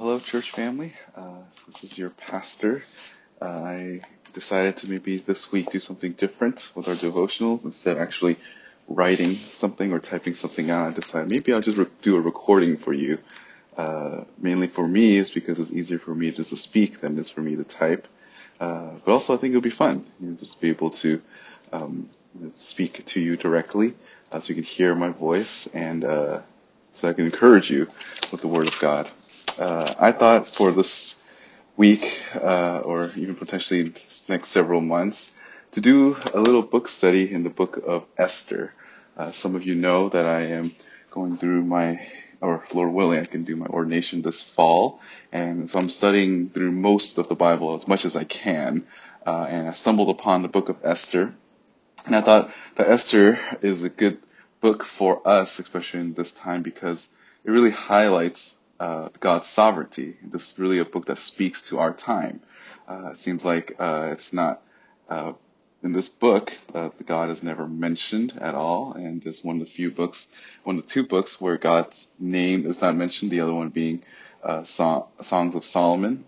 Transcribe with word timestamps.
hello, 0.00 0.18
church 0.18 0.50
family. 0.52 0.94
Uh, 1.14 1.42
this 1.66 1.84
is 1.84 1.98
your 1.98 2.08
pastor. 2.08 2.82
Uh, 3.38 3.44
I 3.44 4.00
decided 4.32 4.78
to 4.78 4.88
maybe 4.88 5.18
this 5.18 5.52
week 5.52 5.72
do 5.72 5.78
something 5.78 6.12
different 6.12 6.72
with 6.74 6.88
our 6.88 6.94
devotionals 6.94 7.66
instead 7.66 7.98
of 7.98 8.02
actually 8.02 8.38
writing 8.88 9.34
something 9.34 9.92
or 9.92 9.98
typing 9.98 10.32
something 10.32 10.70
out. 10.70 10.90
I 10.90 10.94
decided 10.94 11.28
maybe 11.28 11.52
I'll 11.52 11.60
just 11.60 11.76
re- 11.76 11.84
do 12.00 12.16
a 12.16 12.20
recording 12.20 12.78
for 12.78 12.94
you. 12.94 13.18
Uh, 13.76 14.24
mainly 14.38 14.68
for 14.68 14.88
me 14.88 15.18
is 15.18 15.28
because 15.28 15.58
it's 15.58 15.70
easier 15.70 15.98
for 15.98 16.14
me 16.14 16.30
just 16.30 16.48
to 16.48 16.56
speak 16.56 17.02
than 17.02 17.18
it 17.18 17.20
is 17.20 17.28
for 17.28 17.42
me 17.42 17.56
to 17.56 17.64
type. 17.64 18.08
Uh, 18.58 18.92
but 19.04 19.12
also 19.12 19.34
I 19.34 19.36
think 19.36 19.50
it'll 19.50 19.60
be 19.60 19.68
fun, 19.68 20.06
you 20.18 20.30
know, 20.30 20.36
just 20.36 20.62
be 20.62 20.70
able 20.70 20.92
to 20.92 21.20
um, 21.74 22.08
speak 22.48 23.04
to 23.04 23.20
you 23.20 23.36
directly 23.36 23.92
uh, 24.32 24.40
so 24.40 24.48
you 24.48 24.54
can 24.54 24.64
hear 24.64 24.94
my 24.94 25.10
voice 25.10 25.66
and 25.74 26.04
uh, 26.04 26.40
so 26.92 27.06
I 27.06 27.12
can 27.12 27.26
encourage 27.26 27.70
you 27.70 27.86
with 28.32 28.40
the 28.40 28.48
Word 28.48 28.66
of 28.66 28.80
God. 28.80 29.10
Uh, 29.60 29.94
I 29.98 30.12
thought 30.12 30.46
for 30.46 30.72
this 30.72 31.16
week, 31.76 32.18
uh, 32.34 32.80
or 32.82 33.10
even 33.14 33.34
potentially 33.34 33.92
next 34.26 34.48
several 34.48 34.80
months, 34.80 35.34
to 35.72 35.82
do 35.82 36.16
a 36.32 36.40
little 36.40 36.62
book 36.62 36.88
study 36.88 37.30
in 37.30 37.42
the 37.42 37.50
book 37.50 37.76
of 37.76 38.06
Esther. 38.16 38.72
Uh, 39.18 39.32
some 39.32 39.54
of 39.54 39.66
you 39.66 39.74
know 39.74 40.08
that 40.08 40.24
I 40.24 40.46
am 40.46 40.72
going 41.10 41.36
through 41.36 41.62
my, 41.62 42.00
or 42.40 42.64
Lord 42.72 42.94
willing, 42.94 43.20
I 43.20 43.26
can 43.26 43.44
do 43.44 43.54
my 43.54 43.66
ordination 43.66 44.22
this 44.22 44.42
fall, 44.42 45.02
and 45.30 45.68
so 45.68 45.78
I'm 45.78 45.90
studying 45.90 46.48
through 46.48 46.72
most 46.72 47.18
of 47.18 47.28
the 47.28 47.34
Bible 47.34 47.74
as 47.74 47.86
much 47.86 48.06
as 48.06 48.16
I 48.16 48.24
can. 48.24 48.86
Uh, 49.26 49.42
and 49.42 49.68
I 49.68 49.72
stumbled 49.72 50.08
upon 50.08 50.40
the 50.40 50.48
book 50.48 50.70
of 50.70 50.78
Esther, 50.82 51.34
and 52.06 52.16
I 52.16 52.22
thought 52.22 52.50
that 52.76 52.88
Esther 52.88 53.38
is 53.60 53.82
a 53.82 53.90
good 53.90 54.22
book 54.62 54.84
for 54.84 55.20
us, 55.28 55.58
especially 55.58 56.00
in 56.00 56.14
this 56.14 56.32
time, 56.32 56.62
because 56.62 57.10
it 57.44 57.50
really 57.50 57.70
highlights 57.70 58.59
uh, 58.80 59.10
God's 59.20 59.46
sovereignty. 59.46 60.16
This 60.22 60.50
is 60.50 60.58
really 60.58 60.78
a 60.80 60.84
book 60.84 61.06
that 61.06 61.18
speaks 61.18 61.68
to 61.68 61.78
our 61.78 61.92
time. 61.92 62.40
Uh, 62.88 63.10
it 63.10 63.16
seems 63.16 63.44
like 63.44 63.76
uh, 63.78 64.08
it's 64.10 64.32
not 64.32 64.62
uh, 65.08 65.34
in 65.82 65.92
this 65.92 66.08
book 66.08 66.52
uh, 66.74 66.88
God 67.06 67.30
is 67.30 67.44
never 67.44 67.68
mentioned 67.68 68.36
at 68.40 68.56
all, 68.56 68.94
and 68.94 69.24
it's 69.24 69.44
one 69.44 69.56
of 69.56 69.60
the 69.60 69.70
few 69.70 69.92
books, 69.92 70.34
one 70.64 70.76
of 70.76 70.82
the 70.82 70.88
two 70.88 71.06
books 71.06 71.40
where 71.40 71.58
God's 71.58 72.10
name 72.18 72.66
is 72.66 72.80
not 72.80 72.96
mentioned. 72.96 73.30
The 73.30 73.40
other 73.40 73.54
one 73.54 73.68
being 73.68 74.02
Song, 74.64 75.06
Songs 75.20 75.54
of 75.54 75.64
Solomon, 75.64 76.24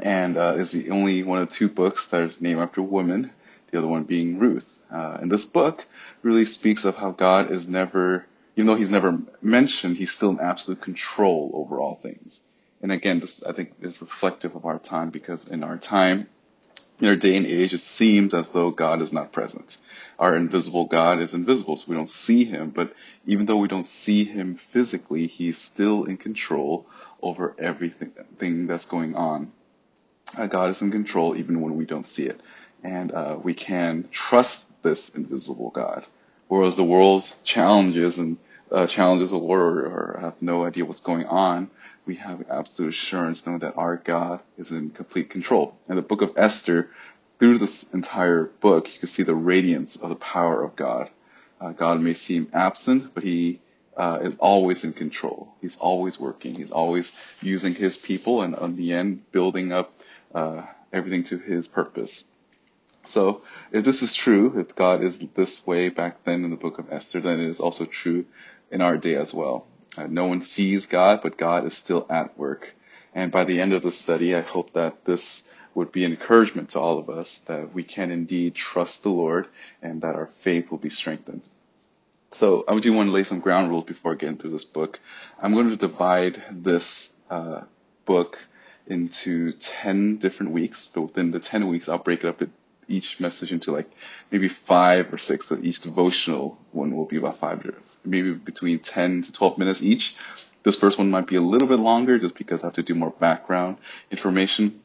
and 0.00 0.36
is 0.36 0.70
the 0.70 0.90
only 0.90 1.24
one 1.24 1.40
of 1.40 1.48
the 1.48 1.54
two 1.54 1.68
books 1.68 2.08
that 2.08 2.20
are 2.20 2.32
named 2.38 2.60
after 2.60 2.82
women 2.82 3.32
the 3.72 3.78
other 3.78 3.88
one 3.88 4.04
being 4.04 4.38
Ruth. 4.38 4.82
Uh, 4.90 5.18
and 5.20 5.32
this 5.32 5.46
book 5.46 5.84
really 6.22 6.44
speaks 6.44 6.84
of 6.84 6.94
how 6.94 7.10
God 7.10 7.50
is 7.50 7.66
never, 7.66 8.26
even 8.56 8.66
though 8.66 8.74
he's 8.76 8.90
never 8.90 9.18
mentioned, 9.40 9.96
he's 9.96 10.12
still 10.12 10.30
in 10.30 10.40
absolute 10.40 10.80
control 10.80 11.50
over 11.54 11.80
all 11.80 11.96
things. 11.96 12.42
And 12.80 12.92
again, 12.92 13.20
this 13.20 13.42
I 13.44 13.52
think 13.52 13.72
is 13.80 14.00
reflective 14.00 14.56
of 14.56 14.66
our 14.66 14.78
time 14.78 15.10
because 15.10 15.48
in 15.48 15.62
our 15.62 15.78
time, 15.78 16.28
in 17.00 17.08
our 17.08 17.16
day 17.16 17.36
and 17.36 17.46
age, 17.46 17.72
it 17.72 17.78
seems 17.78 18.34
as 18.34 18.50
though 18.50 18.70
God 18.70 19.02
is 19.02 19.12
not 19.12 19.32
present. 19.32 19.76
Our 20.18 20.36
invisible 20.36 20.86
God 20.86 21.20
is 21.20 21.34
invisible, 21.34 21.76
so 21.76 21.90
we 21.90 21.96
don't 21.96 22.10
see 22.10 22.44
him. 22.44 22.70
But 22.70 22.92
even 23.26 23.46
though 23.46 23.56
we 23.56 23.68
don't 23.68 23.86
see 23.86 24.24
him 24.24 24.56
physically, 24.56 25.26
he's 25.26 25.58
still 25.58 26.04
in 26.04 26.16
control 26.16 26.86
over 27.22 27.54
everything 27.58 28.66
that's 28.66 28.86
going 28.86 29.14
on. 29.14 29.52
Uh, 30.36 30.46
God 30.46 30.70
is 30.70 30.82
in 30.82 30.90
control 30.90 31.36
even 31.36 31.60
when 31.60 31.76
we 31.76 31.84
don't 31.84 32.06
see 32.06 32.26
it 32.26 32.40
and 32.82 33.12
uh, 33.12 33.38
we 33.42 33.54
can 33.54 34.08
trust 34.10 34.66
this 34.82 35.10
invisible 35.10 35.70
God. 35.70 36.04
Whereas 36.52 36.76
the 36.76 36.84
world's 36.84 37.34
challenges 37.44 38.18
and 38.18 38.36
uh, 38.70 38.86
challenges 38.86 39.32
Lord 39.32 39.58
or, 39.58 39.86
or 39.86 40.18
have 40.20 40.42
no 40.42 40.66
idea 40.66 40.84
what's 40.84 41.00
going 41.00 41.24
on, 41.24 41.70
we 42.04 42.16
have 42.16 42.44
absolute 42.50 42.90
assurance 42.90 43.46
knowing 43.46 43.60
that 43.60 43.78
our 43.78 43.96
God 43.96 44.40
is 44.58 44.70
in 44.70 44.90
complete 44.90 45.30
control. 45.30 45.74
And 45.88 45.96
the 45.96 46.02
book 46.02 46.20
of 46.20 46.34
Esther, 46.36 46.90
through 47.38 47.56
this 47.56 47.94
entire 47.94 48.44
book, 48.60 48.92
you 48.92 48.98
can 48.98 49.08
see 49.08 49.22
the 49.22 49.34
radiance 49.34 49.96
of 49.96 50.10
the 50.10 50.14
power 50.14 50.62
of 50.62 50.76
God. 50.76 51.08
Uh, 51.58 51.72
God 51.72 52.02
may 52.02 52.12
seem 52.12 52.50
absent, 52.52 53.14
but 53.14 53.24
he 53.24 53.58
uh, 53.96 54.18
is 54.20 54.36
always 54.36 54.84
in 54.84 54.92
control. 54.92 55.54
He's 55.62 55.78
always 55.78 56.20
working. 56.20 56.54
He's 56.54 56.70
always 56.70 57.12
using 57.40 57.74
his 57.74 57.96
people 57.96 58.42
and 58.42 58.54
in 58.58 58.76
the 58.76 58.92
end 58.92 59.32
building 59.32 59.72
up 59.72 59.98
uh, 60.34 60.66
everything 60.92 61.24
to 61.24 61.38
his 61.38 61.66
purpose. 61.66 62.24
So 63.04 63.42
if 63.72 63.84
this 63.84 64.02
is 64.02 64.14
true, 64.14 64.58
if 64.58 64.74
God 64.76 65.02
is 65.02 65.18
this 65.18 65.66
way 65.66 65.88
back 65.88 66.24
then 66.24 66.44
in 66.44 66.50
the 66.50 66.56
book 66.56 66.78
of 66.78 66.92
Esther, 66.92 67.20
then 67.20 67.40
it 67.40 67.48
is 67.48 67.60
also 67.60 67.84
true 67.84 68.26
in 68.70 68.80
our 68.80 68.96
day 68.96 69.16
as 69.16 69.34
well. 69.34 69.66
Uh, 69.96 70.06
no 70.06 70.26
one 70.26 70.40
sees 70.40 70.86
God, 70.86 71.20
but 71.22 71.36
God 71.36 71.66
is 71.66 71.74
still 71.74 72.06
at 72.08 72.38
work. 72.38 72.74
And 73.14 73.30
by 73.30 73.44
the 73.44 73.60
end 73.60 73.72
of 73.72 73.82
the 73.82 73.90
study, 73.90 74.34
I 74.34 74.40
hope 74.40 74.72
that 74.72 75.04
this 75.04 75.48
would 75.74 75.92
be 75.92 76.04
an 76.04 76.12
encouragement 76.12 76.70
to 76.70 76.80
all 76.80 76.98
of 76.98 77.10
us 77.10 77.40
that 77.40 77.74
we 77.74 77.82
can 77.82 78.10
indeed 78.10 78.54
trust 78.54 79.02
the 79.02 79.10
Lord 79.10 79.48
and 79.80 80.02
that 80.02 80.14
our 80.14 80.26
faith 80.26 80.70
will 80.70 80.78
be 80.78 80.90
strengthened. 80.90 81.42
So 82.30 82.64
I 82.66 82.78
do 82.78 82.92
want 82.92 83.08
to 83.08 83.12
lay 83.12 83.24
some 83.24 83.40
ground 83.40 83.68
rules 83.68 83.84
before 83.84 84.12
I 84.12 84.14
get 84.14 84.30
into 84.30 84.48
this 84.48 84.64
book. 84.64 85.00
I'm 85.40 85.52
going 85.52 85.70
to 85.70 85.76
divide 85.76 86.42
this 86.50 87.12
uh, 87.28 87.62
book 88.06 88.38
into 88.86 89.52
10 89.52 90.16
different 90.16 90.52
weeks, 90.52 90.90
but 90.92 91.02
within 91.02 91.30
the 91.30 91.40
10 91.40 91.68
weeks, 91.68 91.88
I'll 91.88 91.98
break 91.98 92.24
it 92.24 92.28
up 92.28 92.42
each 92.88 93.20
message 93.20 93.52
into 93.52 93.72
like 93.72 93.90
maybe 94.30 94.48
five 94.48 95.12
or 95.12 95.18
six. 95.18 95.46
So 95.46 95.58
each 95.60 95.80
devotional 95.80 96.58
one 96.72 96.94
will 96.96 97.06
be 97.06 97.16
about 97.16 97.38
five, 97.38 97.68
maybe 98.04 98.32
between 98.32 98.78
10 98.78 99.22
to 99.22 99.32
12 99.32 99.58
minutes 99.58 99.82
each. 99.82 100.16
This 100.62 100.78
first 100.78 100.98
one 100.98 101.10
might 101.10 101.26
be 101.26 101.36
a 101.36 101.42
little 101.42 101.68
bit 101.68 101.80
longer 101.80 102.18
just 102.18 102.36
because 102.36 102.62
I 102.62 102.66
have 102.68 102.74
to 102.74 102.82
do 102.82 102.94
more 102.94 103.10
background 103.10 103.78
information. 104.10 104.80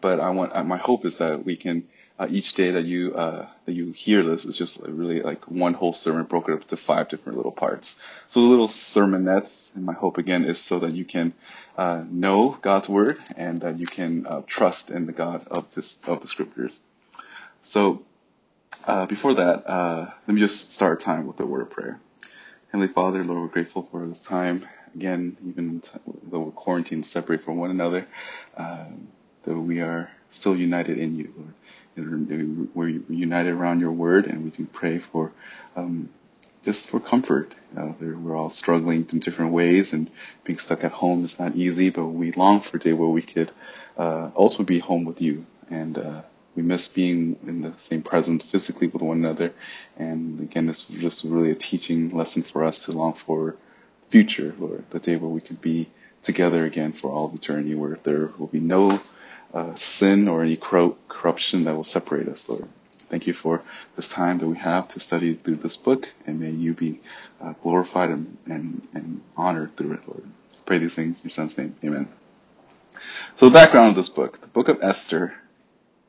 But 0.00 0.20
I 0.20 0.30
want, 0.30 0.66
my 0.66 0.78
hope 0.78 1.04
is 1.04 1.18
that 1.18 1.44
we 1.44 1.56
can, 1.56 1.88
uh, 2.18 2.26
each 2.30 2.54
day 2.54 2.70
that 2.72 2.84
you, 2.84 3.14
uh, 3.14 3.48
that 3.66 3.72
you 3.72 3.92
hear 3.92 4.22
this 4.22 4.44
is 4.44 4.56
just 4.56 4.80
really 4.80 5.20
like 5.20 5.44
one 5.50 5.74
whole 5.74 5.92
sermon 5.92 6.24
broken 6.24 6.54
up 6.54 6.66
to 6.68 6.76
five 6.76 7.08
different 7.08 7.36
little 7.36 7.52
parts. 7.52 8.00
So 8.30 8.40
the 8.40 8.46
little 8.46 8.68
sermonettes, 8.68 9.74
and 9.74 9.84
my 9.84 9.92
hope 9.92 10.18
again 10.18 10.44
is 10.44 10.60
so 10.60 10.78
that 10.78 10.92
you 10.92 11.04
can, 11.04 11.34
uh, 11.76 12.04
know 12.08 12.56
God's 12.62 12.88
word 12.88 13.18
and 13.36 13.60
that 13.62 13.78
you 13.78 13.86
can, 13.86 14.26
uh, 14.26 14.42
trust 14.46 14.90
in 14.90 15.06
the 15.06 15.12
God 15.12 15.46
of 15.48 15.66
this, 15.74 16.00
of 16.06 16.22
the 16.22 16.28
scriptures. 16.28 16.80
So 17.62 18.02
uh, 18.86 19.06
before 19.06 19.34
that, 19.34 19.68
uh, 19.68 20.10
let 20.26 20.34
me 20.34 20.40
just 20.40 20.72
start 20.72 20.90
our 20.90 20.96
time 20.96 21.26
with 21.26 21.38
a 21.40 21.46
word 21.46 21.62
of 21.62 21.70
prayer. 21.70 22.00
Heavenly 22.72 22.92
Father, 22.92 23.24
Lord, 23.24 23.40
we're 23.40 23.46
grateful 23.48 23.88
for 23.90 24.04
this 24.06 24.22
time. 24.24 24.66
Again, 24.94 25.36
even 25.46 25.82
though 26.24 26.40
we're 26.40 26.50
quarantined, 26.50 27.06
separate 27.06 27.40
from 27.40 27.56
one 27.58 27.70
another, 27.70 28.06
uh, 28.56 28.86
that 29.44 29.54
we 29.54 29.80
are 29.80 30.10
still 30.30 30.56
united 30.56 30.98
in 30.98 31.16
you, 31.16 31.32
Lord. 31.36 32.70
We're 32.74 32.88
united 32.88 33.52
around 33.52 33.80
your 33.80 33.92
word, 33.92 34.26
and 34.26 34.44
we 34.44 34.50
do 34.50 34.66
pray 34.66 34.98
for 34.98 35.32
um, 35.76 36.08
just 36.64 36.90
for 36.90 36.98
comfort. 36.98 37.54
Uh, 37.76 37.92
we're 38.00 38.36
all 38.36 38.50
struggling 38.50 39.06
in 39.12 39.18
different 39.20 39.52
ways, 39.52 39.92
and 39.92 40.10
being 40.44 40.58
stuck 40.58 40.84
at 40.84 40.92
home 40.92 41.24
is 41.24 41.38
not 41.38 41.54
easy. 41.54 41.90
But 41.90 42.06
we 42.06 42.32
long 42.32 42.60
for 42.60 42.78
a 42.78 42.80
day 42.80 42.92
where 42.92 43.08
we 43.08 43.22
could 43.22 43.52
uh, 43.96 44.30
also 44.34 44.64
be 44.64 44.78
home 44.78 45.04
with 45.04 45.20
you 45.20 45.46
and 45.70 45.98
uh, 45.98 46.22
we 46.54 46.62
miss 46.62 46.88
being 46.88 47.38
in 47.46 47.62
the 47.62 47.72
same 47.78 48.02
presence 48.02 48.44
physically 48.44 48.86
with 48.86 49.02
one 49.02 49.18
another. 49.18 49.52
And 49.96 50.40
again, 50.40 50.66
this 50.66 50.88
was 50.88 51.00
just 51.00 51.24
really 51.24 51.50
a 51.50 51.54
teaching 51.54 52.10
lesson 52.10 52.42
for 52.42 52.64
us 52.64 52.84
to 52.84 52.92
long 52.92 53.14
for 53.14 53.56
future, 54.08 54.54
Lord, 54.58 54.84
the 54.90 54.98
day 54.98 55.16
where 55.16 55.30
we 55.30 55.40
can 55.40 55.56
be 55.56 55.88
together 56.22 56.64
again 56.64 56.92
for 56.92 57.10
all 57.10 57.26
of 57.26 57.34
eternity, 57.34 57.74
where 57.74 57.98
there 58.02 58.30
will 58.38 58.46
be 58.46 58.60
no 58.60 59.00
uh, 59.54 59.74
sin 59.74 60.28
or 60.28 60.42
any 60.42 60.56
corruption 60.56 61.64
that 61.64 61.74
will 61.74 61.84
separate 61.84 62.28
us, 62.28 62.48
Lord. 62.48 62.68
Thank 63.08 63.26
you 63.26 63.34
for 63.34 63.62
this 63.96 64.08
time 64.08 64.38
that 64.38 64.46
we 64.46 64.56
have 64.56 64.88
to 64.88 65.00
study 65.00 65.34
through 65.34 65.56
this 65.56 65.76
book, 65.76 66.08
and 66.26 66.40
may 66.40 66.50
you 66.50 66.72
be 66.72 67.00
uh, 67.40 67.52
glorified 67.62 68.10
and, 68.10 68.38
and, 68.46 68.86
and 68.94 69.20
honored 69.36 69.76
through 69.76 69.94
it, 69.94 70.08
Lord. 70.08 70.24
Pray 70.64 70.78
these 70.78 70.94
things 70.94 71.20
in 71.20 71.28
your 71.28 71.34
son's 71.34 71.58
name. 71.58 71.74
Amen. 71.84 72.08
So 73.36 73.48
the 73.48 73.52
background 73.52 73.90
of 73.90 73.96
this 73.96 74.08
book, 74.08 74.40
the 74.40 74.46
book 74.46 74.68
of 74.68 74.82
Esther, 74.82 75.34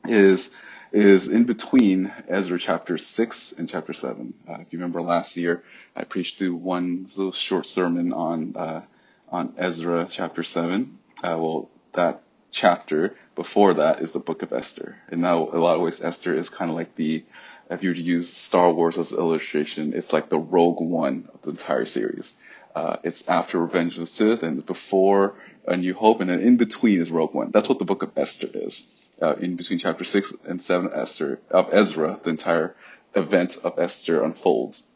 is 0.06 0.54
is 0.92 1.26
in 1.26 1.42
between 1.44 2.12
Ezra 2.28 2.56
chapter 2.56 2.96
6 2.96 3.52
and 3.58 3.68
chapter 3.68 3.92
7. 3.92 4.32
Uh, 4.48 4.58
if 4.60 4.72
you 4.72 4.78
remember 4.78 5.02
last 5.02 5.36
year, 5.36 5.64
I 5.96 6.04
preached 6.04 6.38
through 6.38 6.54
one 6.54 7.08
little 7.16 7.32
short 7.32 7.66
sermon 7.66 8.12
on 8.12 8.56
uh, 8.56 8.82
on 9.28 9.54
Ezra 9.56 10.06
chapter 10.08 10.44
7. 10.44 10.98
Uh, 11.16 11.36
well, 11.38 11.70
that 11.92 12.22
chapter 12.52 13.16
before 13.34 13.74
that 13.74 14.00
is 14.00 14.12
the 14.12 14.20
book 14.20 14.42
of 14.42 14.52
Esther. 14.52 14.96
And 15.10 15.20
now, 15.20 15.38
a 15.38 15.58
lot 15.58 15.76
of 15.76 15.82
ways, 15.82 16.00
Esther 16.00 16.34
is 16.34 16.48
kind 16.48 16.70
of 16.70 16.76
like 16.76 16.94
the, 16.94 17.24
if 17.68 17.82
you 17.82 17.90
were 17.90 17.94
to 17.96 18.00
use 18.00 18.32
Star 18.32 18.72
Wars 18.72 18.96
as 18.96 19.10
an 19.10 19.18
illustration, 19.18 19.92
it's 19.94 20.12
like 20.12 20.28
the 20.28 20.38
Rogue 20.38 20.80
One 20.80 21.28
of 21.34 21.42
the 21.42 21.50
entire 21.50 21.86
series. 21.86 22.38
Uh, 22.74 22.98
it's 23.02 23.28
after 23.28 23.58
Revenge 23.58 23.94
of 23.94 24.00
the 24.00 24.06
Sith 24.06 24.42
and 24.44 24.64
before 24.64 25.34
A 25.66 25.76
New 25.76 25.94
Hope, 25.94 26.20
and 26.20 26.30
then 26.30 26.40
in 26.40 26.56
between 26.56 27.00
is 27.00 27.10
Rogue 27.10 27.34
One. 27.34 27.50
That's 27.50 27.68
what 27.68 27.80
the 27.80 27.84
book 27.84 28.02
of 28.04 28.16
Esther 28.16 28.48
is 28.52 29.03
uh, 29.20 29.34
in 29.40 29.56
between 29.56 29.78
chapter 29.78 30.04
six 30.04 30.32
and 30.44 30.60
seven 30.60 30.90
Esther 30.92 31.40
of 31.50 31.72
Ezra, 31.72 32.18
the 32.22 32.30
entire 32.30 32.74
event 33.14 33.58
of 33.64 33.78
Esther 33.78 34.22
unfolds. 34.22 34.86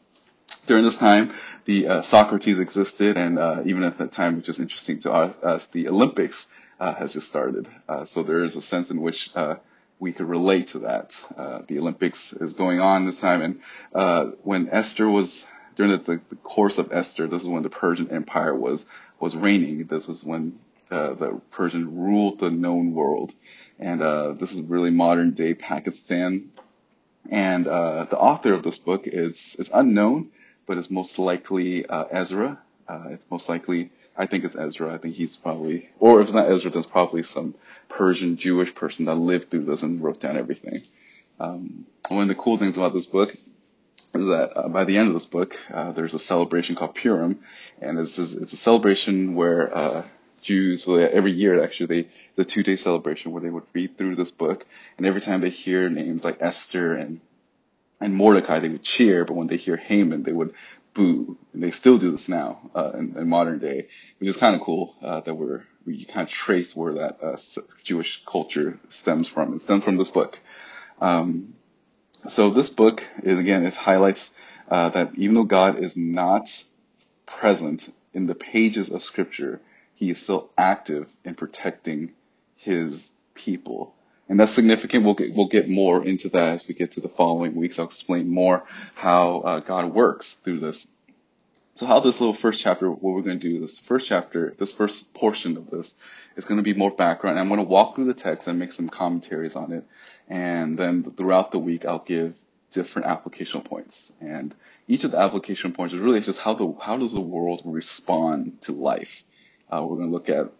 during 0.65 0.83
this 0.83 0.97
time, 0.97 1.31
the 1.65 1.87
uh, 1.87 2.01
Socrates 2.01 2.59
existed, 2.59 3.17
and 3.17 3.37
uh, 3.37 3.61
even 3.65 3.83
at 3.83 3.97
that 3.97 4.11
time, 4.11 4.37
which 4.37 4.49
is 4.49 4.59
interesting 4.59 4.99
to 4.99 5.11
us, 5.11 5.67
the 5.67 5.87
Olympics 5.87 6.51
uh, 6.79 6.93
has 6.95 7.13
just 7.13 7.27
started. 7.27 7.67
Uh, 7.87 8.05
so 8.05 8.23
there 8.23 8.43
is 8.43 8.55
a 8.55 8.61
sense 8.61 8.91
in 8.91 9.01
which 9.01 9.29
uh, 9.35 9.55
we 9.99 10.11
could 10.11 10.27
relate 10.27 10.69
to 10.69 10.79
that. 10.79 11.09
The 11.67 11.79
Olympics 11.79 12.33
is 12.33 12.53
going 12.53 12.79
on 12.79 13.05
this 13.05 13.19
time, 13.19 13.41
and 13.41 14.35
when 14.43 14.69
Esther 14.69 15.09
was 15.09 15.47
during 15.75 15.91
the, 15.91 16.19
the, 16.29 16.35
course 16.37 16.77
of 16.77 16.91
Esther, 16.91 17.27
this 17.27 17.41
is 17.41 17.47
when 17.47 17.63
the 17.63 17.69
Persian 17.69 18.11
Empire 18.11 18.53
was 18.55 18.85
was 19.19 19.35
reigning. 19.35 19.85
This 19.85 20.09
is 20.09 20.23
when 20.23 20.59
the 20.89 21.41
Persian 21.51 21.95
ruled 21.97 22.39
the 22.39 22.51
known 22.51 22.93
world, 22.93 23.33
and 23.79 24.01
this 24.39 24.51
is 24.53 24.61
really 24.61 24.91
modern 24.91 25.31
day 25.31 25.53
Pakistan. 25.53 26.51
And 27.29 27.65
the 27.65 28.17
author 28.17 28.53
of 28.53 28.63
this 28.63 28.77
book 28.77 29.03
is 29.05 29.55
is 29.59 29.69
unknown 29.73 30.31
but 30.69 30.77
it's 30.77 30.91
most 30.91 31.17
likely 31.17 31.83
uh, 31.87 32.03
Ezra. 32.11 32.59
Uh, 32.87 33.07
it's 33.09 33.25
most 33.31 33.49
likely, 33.49 33.89
I 34.15 34.27
think 34.27 34.43
it's 34.43 34.55
Ezra. 34.55 34.93
I 34.93 34.99
think 34.99 35.15
he's 35.15 35.35
probably, 35.35 35.89
or 35.99 36.21
if 36.21 36.25
it's 36.25 36.33
not 36.33 36.47
Ezra, 36.47 36.69
then 36.69 36.81
it's 36.81 36.91
probably 36.91 37.23
some 37.23 37.55
Persian 37.89 38.37
Jewish 38.37 38.75
person 38.75 39.05
that 39.05 39.15
lived 39.15 39.49
through 39.49 39.65
this 39.65 39.81
and 39.81 39.99
wrote 39.99 40.19
down 40.19 40.37
everything. 40.37 40.83
Um, 41.39 41.87
one 42.09 42.21
of 42.21 42.27
the 42.27 42.35
cool 42.35 42.57
things 42.57 42.77
about 42.77 42.93
this 42.93 43.07
book 43.07 43.31
is 43.31 44.25
that 44.27 44.51
uh, 44.55 44.69
by 44.69 44.83
the 44.83 44.99
end 44.99 45.07
of 45.07 45.15
this 45.15 45.25
book, 45.25 45.57
uh, 45.73 45.91
there's 45.91 46.13
a 46.13 46.19
celebration 46.19 46.75
called 46.75 46.93
Purim, 46.93 47.39
and 47.81 47.97
is 47.97 48.19
it's 48.19 48.53
a 48.53 48.57
celebration 48.57 49.33
where 49.33 49.75
uh, 49.75 50.03
Jews, 50.41 50.85
well, 50.85 51.07
every 51.11 51.31
year 51.31 51.63
actually, 51.63 52.03
they 52.03 52.09
the 52.35 52.45
two 52.45 52.63
day 52.63 52.75
celebration 52.75 53.31
where 53.31 53.41
they 53.41 53.49
would 53.49 53.65
read 53.73 53.97
through 53.97 54.15
this 54.15 54.31
book, 54.31 54.65
and 54.97 55.05
every 55.05 55.21
time 55.21 55.41
they 55.41 55.49
hear 55.49 55.89
names 55.89 56.23
like 56.23 56.37
Esther 56.41 56.95
and 56.95 57.19
and 58.01 58.15
Mordecai, 58.15 58.59
they 58.59 58.69
would 58.69 58.83
cheer, 58.83 59.25
but 59.25 59.35
when 59.35 59.47
they 59.47 59.57
hear 59.57 59.75
Haman, 59.75 60.23
they 60.23 60.31
would 60.31 60.53
boo. 60.93 61.37
And 61.53 61.63
they 61.63 61.71
still 61.71 61.97
do 61.97 62.11
this 62.11 62.29
now 62.29 62.69
uh, 62.75 62.91
in, 62.93 63.17
in, 63.17 63.27
modern 63.27 63.59
day, 63.59 63.87
which 64.19 64.29
is 64.29 64.37
kind 64.37 64.55
of 64.55 64.61
cool 64.61 64.95
uh, 65.01 65.21
that 65.21 65.33
we're 65.33 65.63
we 65.85 66.05
kind 66.05 66.27
of 66.27 66.31
trace 66.31 66.75
where 66.75 66.93
that 66.93 67.23
uh, 67.23 67.37
Jewish 67.83 68.23
culture 68.25 68.79
stems 68.89 69.27
from. 69.27 69.53
It 69.53 69.61
stems 69.61 69.83
from 69.83 69.97
this 69.97 70.09
book. 70.09 70.39
Um, 71.01 71.55
so 72.11 72.49
this 72.49 72.69
book 72.69 73.03
is 73.23 73.39
again 73.39 73.65
it 73.65 73.75
highlights 73.75 74.35
uh, 74.69 74.89
that 74.89 75.11
even 75.15 75.35
though 75.35 75.43
God 75.43 75.79
is 75.79 75.95
not 75.95 76.63
present 77.25 77.89
in 78.13 78.27
the 78.27 78.35
pages 78.35 78.89
of 78.89 79.03
Scripture, 79.03 79.61
He 79.99 80.09
is 80.09 80.21
still 80.21 80.49
active 80.57 81.13
in 81.25 81.35
protecting 81.35 82.13
His 82.55 83.09
people. 83.33 83.93
And 84.29 84.39
that's 84.39 84.53
significant. 84.53 85.03
We'll 85.03 85.13
get, 85.13 85.33
we'll 85.33 85.49
get 85.49 85.67
more 85.67 86.05
into 86.05 86.29
that 86.29 86.53
as 86.53 86.67
we 86.69 86.73
get 86.73 86.93
to 86.93 87.01
the 87.01 87.09
following 87.09 87.53
weeks. 87.53 87.77
I'll 87.77 87.85
explain 87.85 88.29
more 88.29 88.63
how 88.95 89.39
uh, 89.39 89.59
God 89.59 89.93
works 89.93 90.35
through 90.35 90.61
this. 90.61 90.87
So 91.75 91.85
how 91.85 91.99
this 91.99 92.21
little 92.21 92.33
first 92.33 92.61
chapter, 92.61 92.89
what 92.89 93.13
we're 93.13 93.23
going 93.23 93.41
to 93.41 93.49
do, 93.49 93.59
this 93.59 93.77
first 93.77 94.07
chapter, 94.07 94.55
this 94.57 94.71
first 94.71 95.13
portion 95.13 95.57
of 95.57 95.69
this 95.69 95.93
is 96.37 96.45
going 96.45 96.59
to 96.59 96.63
be 96.63 96.73
more 96.73 96.91
background. 96.91 97.37
I'm 97.37 97.49
going 97.49 97.59
to 97.59 97.65
walk 97.65 97.95
through 97.95 98.05
the 98.05 98.13
text 98.13 98.47
and 98.47 98.57
make 98.57 98.71
some 98.71 98.87
commentaries 98.87 99.57
on 99.57 99.73
it. 99.73 99.83
And 100.29 100.79
then 100.79 101.03
throughout 101.03 101.51
the 101.51 101.59
week, 101.59 101.83
I'll 101.83 101.99
give 101.99 102.39
different 102.71 103.09
application 103.09 103.63
points. 103.63 104.13
And 104.21 104.55
each 104.87 105.03
of 105.03 105.11
the 105.11 105.19
application 105.19 105.73
points 105.73 105.93
is 105.93 105.99
really 105.99 106.21
just 106.21 106.39
how 106.39 106.53
the, 106.53 106.73
how 106.79 106.95
does 106.95 107.11
the 107.11 107.19
world 107.19 107.63
respond 107.65 108.61
to 108.61 108.71
life? 108.71 109.25
Uh, 109.71 109.83
we're 109.83 109.97
going 109.97 110.09
to 110.09 110.13
look 110.13 110.29
at 110.29 110.51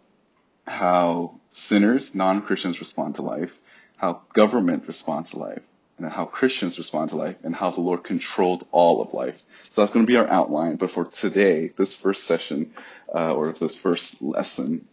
how 0.66 1.34
sinners, 1.52 2.14
non-Christians 2.14 2.78
respond 2.78 3.16
to 3.16 3.22
life, 3.22 3.52
how 3.96 4.22
government 4.32 4.86
responds 4.86 5.30
to 5.30 5.38
life, 5.38 5.62
and 5.98 6.10
how 6.10 6.24
Christians 6.24 6.78
respond 6.78 7.10
to 7.10 7.16
life, 7.16 7.36
and 7.42 7.54
how 7.54 7.70
the 7.70 7.80
Lord 7.80 8.04
controlled 8.04 8.66
all 8.70 9.02
of 9.02 9.12
life. 9.12 9.42
So 9.70 9.82
that's 9.82 9.92
going 9.92 10.06
to 10.06 10.10
be 10.10 10.16
our 10.16 10.28
outline. 10.28 10.76
But 10.76 10.90
for 10.90 11.04
today, 11.04 11.72
this 11.76 11.92
first 11.94 12.24
session, 12.24 12.72
uh, 13.14 13.34
or 13.34 13.52
this 13.52 13.76
first 13.76 14.22
lesson, 14.22 14.86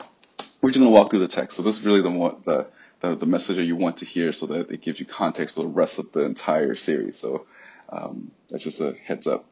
we're 0.61 0.71
just 0.71 0.79
going 0.79 0.91
to 0.91 0.95
walk 0.95 1.11
through 1.11 1.19
the 1.19 1.27
text. 1.27 1.57
So 1.57 1.63
this 1.63 1.77
is 1.77 1.85
really 1.85 2.01
the, 2.01 2.35
the, 2.43 2.67
the, 3.01 3.15
the 3.15 3.25
message 3.25 3.57
that 3.57 3.65
you 3.65 3.75
want 3.75 3.97
to 3.97 4.05
hear 4.05 4.33
so 4.33 4.47
that 4.47 4.71
it 4.71 4.81
gives 4.81 4.99
you 4.99 5.05
context 5.05 5.55
for 5.55 5.61
the 5.61 5.67
rest 5.67 5.99
of 5.99 6.11
the 6.11 6.21
entire 6.21 6.75
series. 6.75 7.17
So 7.17 7.45
um, 7.89 8.31
that's 8.49 8.63
just 8.63 8.81
a 8.81 8.93
heads 8.93 9.27
up. 9.27 9.45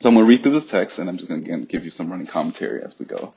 So 0.00 0.08
I'm 0.08 0.14
going 0.14 0.24
to 0.24 0.28
read 0.28 0.42
through 0.44 0.52
this 0.52 0.70
text, 0.70 1.00
and 1.00 1.08
I'm 1.08 1.16
just 1.16 1.28
going 1.28 1.44
to 1.44 1.66
give 1.66 1.84
you 1.84 1.90
some 1.90 2.08
running 2.08 2.28
commentary 2.28 2.82
as 2.82 2.96
we 2.98 3.04
go. 3.04 3.34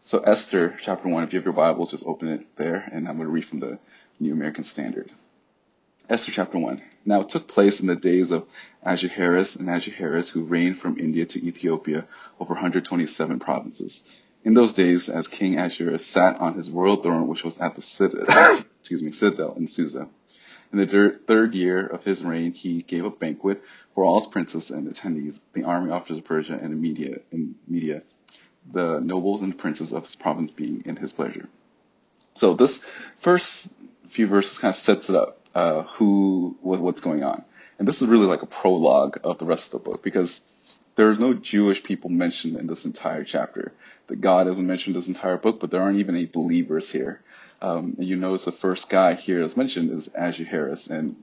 So 0.00 0.20
Esther 0.20 0.78
chapter 0.80 1.08
1, 1.08 1.24
if 1.24 1.32
you 1.32 1.38
have 1.38 1.44
your 1.44 1.52
Bibles, 1.52 1.90
just 1.90 2.06
open 2.06 2.28
it 2.28 2.56
there, 2.56 2.88
and 2.92 3.08
I'm 3.08 3.16
going 3.16 3.26
to 3.26 3.32
read 3.32 3.44
from 3.44 3.58
the 3.58 3.80
New 4.20 4.32
American 4.32 4.62
Standard. 4.62 5.10
Esther 6.08 6.30
chapter 6.30 6.56
1. 6.56 6.80
Now 7.04 7.22
it 7.22 7.28
took 7.28 7.48
place 7.48 7.80
in 7.80 7.88
the 7.88 7.96
days 7.96 8.30
of 8.30 8.46
Ahasuerus 8.84 9.56
and 9.56 9.68
Ahasuerus, 9.68 10.30
who 10.30 10.44
reigned 10.44 10.78
from 10.78 10.98
India 10.98 11.26
to 11.26 11.44
Ethiopia 11.44 12.06
over 12.38 12.54
127 12.54 13.40
provinces. 13.40 14.04
In 14.44 14.54
those 14.54 14.72
days, 14.72 15.08
as 15.08 15.26
King 15.26 15.58
Ahasuerus 15.58 16.06
sat 16.06 16.40
on 16.40 16.54
his 16.54 16.70
royal 16.70 16.96
throne, 16.96 17.26
which 17.26 17.42
was 17.42 17.60
at 17.60 17.74
the 17.74 17.82
citadel, 17.82 18.26
excuse 18.80 19.02
me, 19.02 19.10
citadel 19.10 19.54
in 19.54 19.66
Susa. 19.66 20.08
In 20.72 20.78
the 20.78 21.18
third 21.26 21.54
year 21.54 21.84
of 21.84 22.04
his 22.04 22.22
reign, 22.22 22.52
he 22.52 22.82
gave 22.82 23.04
a 23.04 23.10
banquet 23.10 23.64
for 23.94 24.04
all 24.04 24.20
his 24.20 24.28
princes 24.28 24.70
and 24.70 24.86
attendees, 24.86 25.40
the 25.54 25.64
army 25.64 25.90
officers 25.90 26.18
of 26.18 26.24
Persia 26.24 26.58
and 26.62 26.80
Media, 26.80 27.18
and 27.32 27.56
Media, 27.66 28.02
the 28.70 29.00
nobles 29.00 29.42
and 29.42 29.56
princes 29.56 29.92
of 29.92 30.04
his 30.04 30.16
province 30.16 30.50
being 30.50 30.82
in 30.84 30.96
his 30.96 31.12
pleasure. 31.12 31.48
So 32.34 32.54
this 32.54 32.84
first 33.16 33.74
few 34.08 34.26
verses 34.26 34.58
kind 34.58 34.70
of 34.70 34.76
sets 34.76 35.10
it 35.10 35.16
up, 35.16 35.40
uh, 35.54 35.82
who, 35.82 36.56
what's 36.60 37.00
going 37.00 37.24
on. 37.24 37.44
And 37.78 37.86
this 37.86 38.02
is 38.02 38.08
really 38.08 38.26
like 38.26 38.42
a 38.42 38.46
prologue 38.46 39.18
of 39.24 39.38
the 39.38 39.44
rest 39.44 39.66
of 39.66 39.82
the 39.82 39.90
book 39.90 40.02
because 40.02 40.40
there's 40.96 41.18
no 41.18 41.32
Jewish 41.32 41.82
people 41.82 42.10
mentioned 42.10 42.56
in 42.56 42.66
this 42.66 42.84
entire 42.84 43.24
chapter. 43.24 43.72
That 44.08 44.20
God 44.20 44.48
isn't 44.48 44.66
mentioned 44.66 44.96
this 44.96 45.08
entire 45.08 45.36
book, 45.36 45.60
but 45.60 45.70
there 45.70 45.82
aren't 45.82 45.98
even 45.98 46.16
any 46.16 46.24
believers 46.24 46.90
here. 46.90 47.20
Um, 47.60 47.96
you 47.98 48.16
notice 48.16 48.46
the 48.46 48.52
first 48.52 48.88
guy 48.88 49.14
here 49.14 49.40
that's 49.40 49.56
mentioned 49.56 49.90
is 49.90 50.08
Ahasuerus, 50.14 50.88
and 50.88 51.16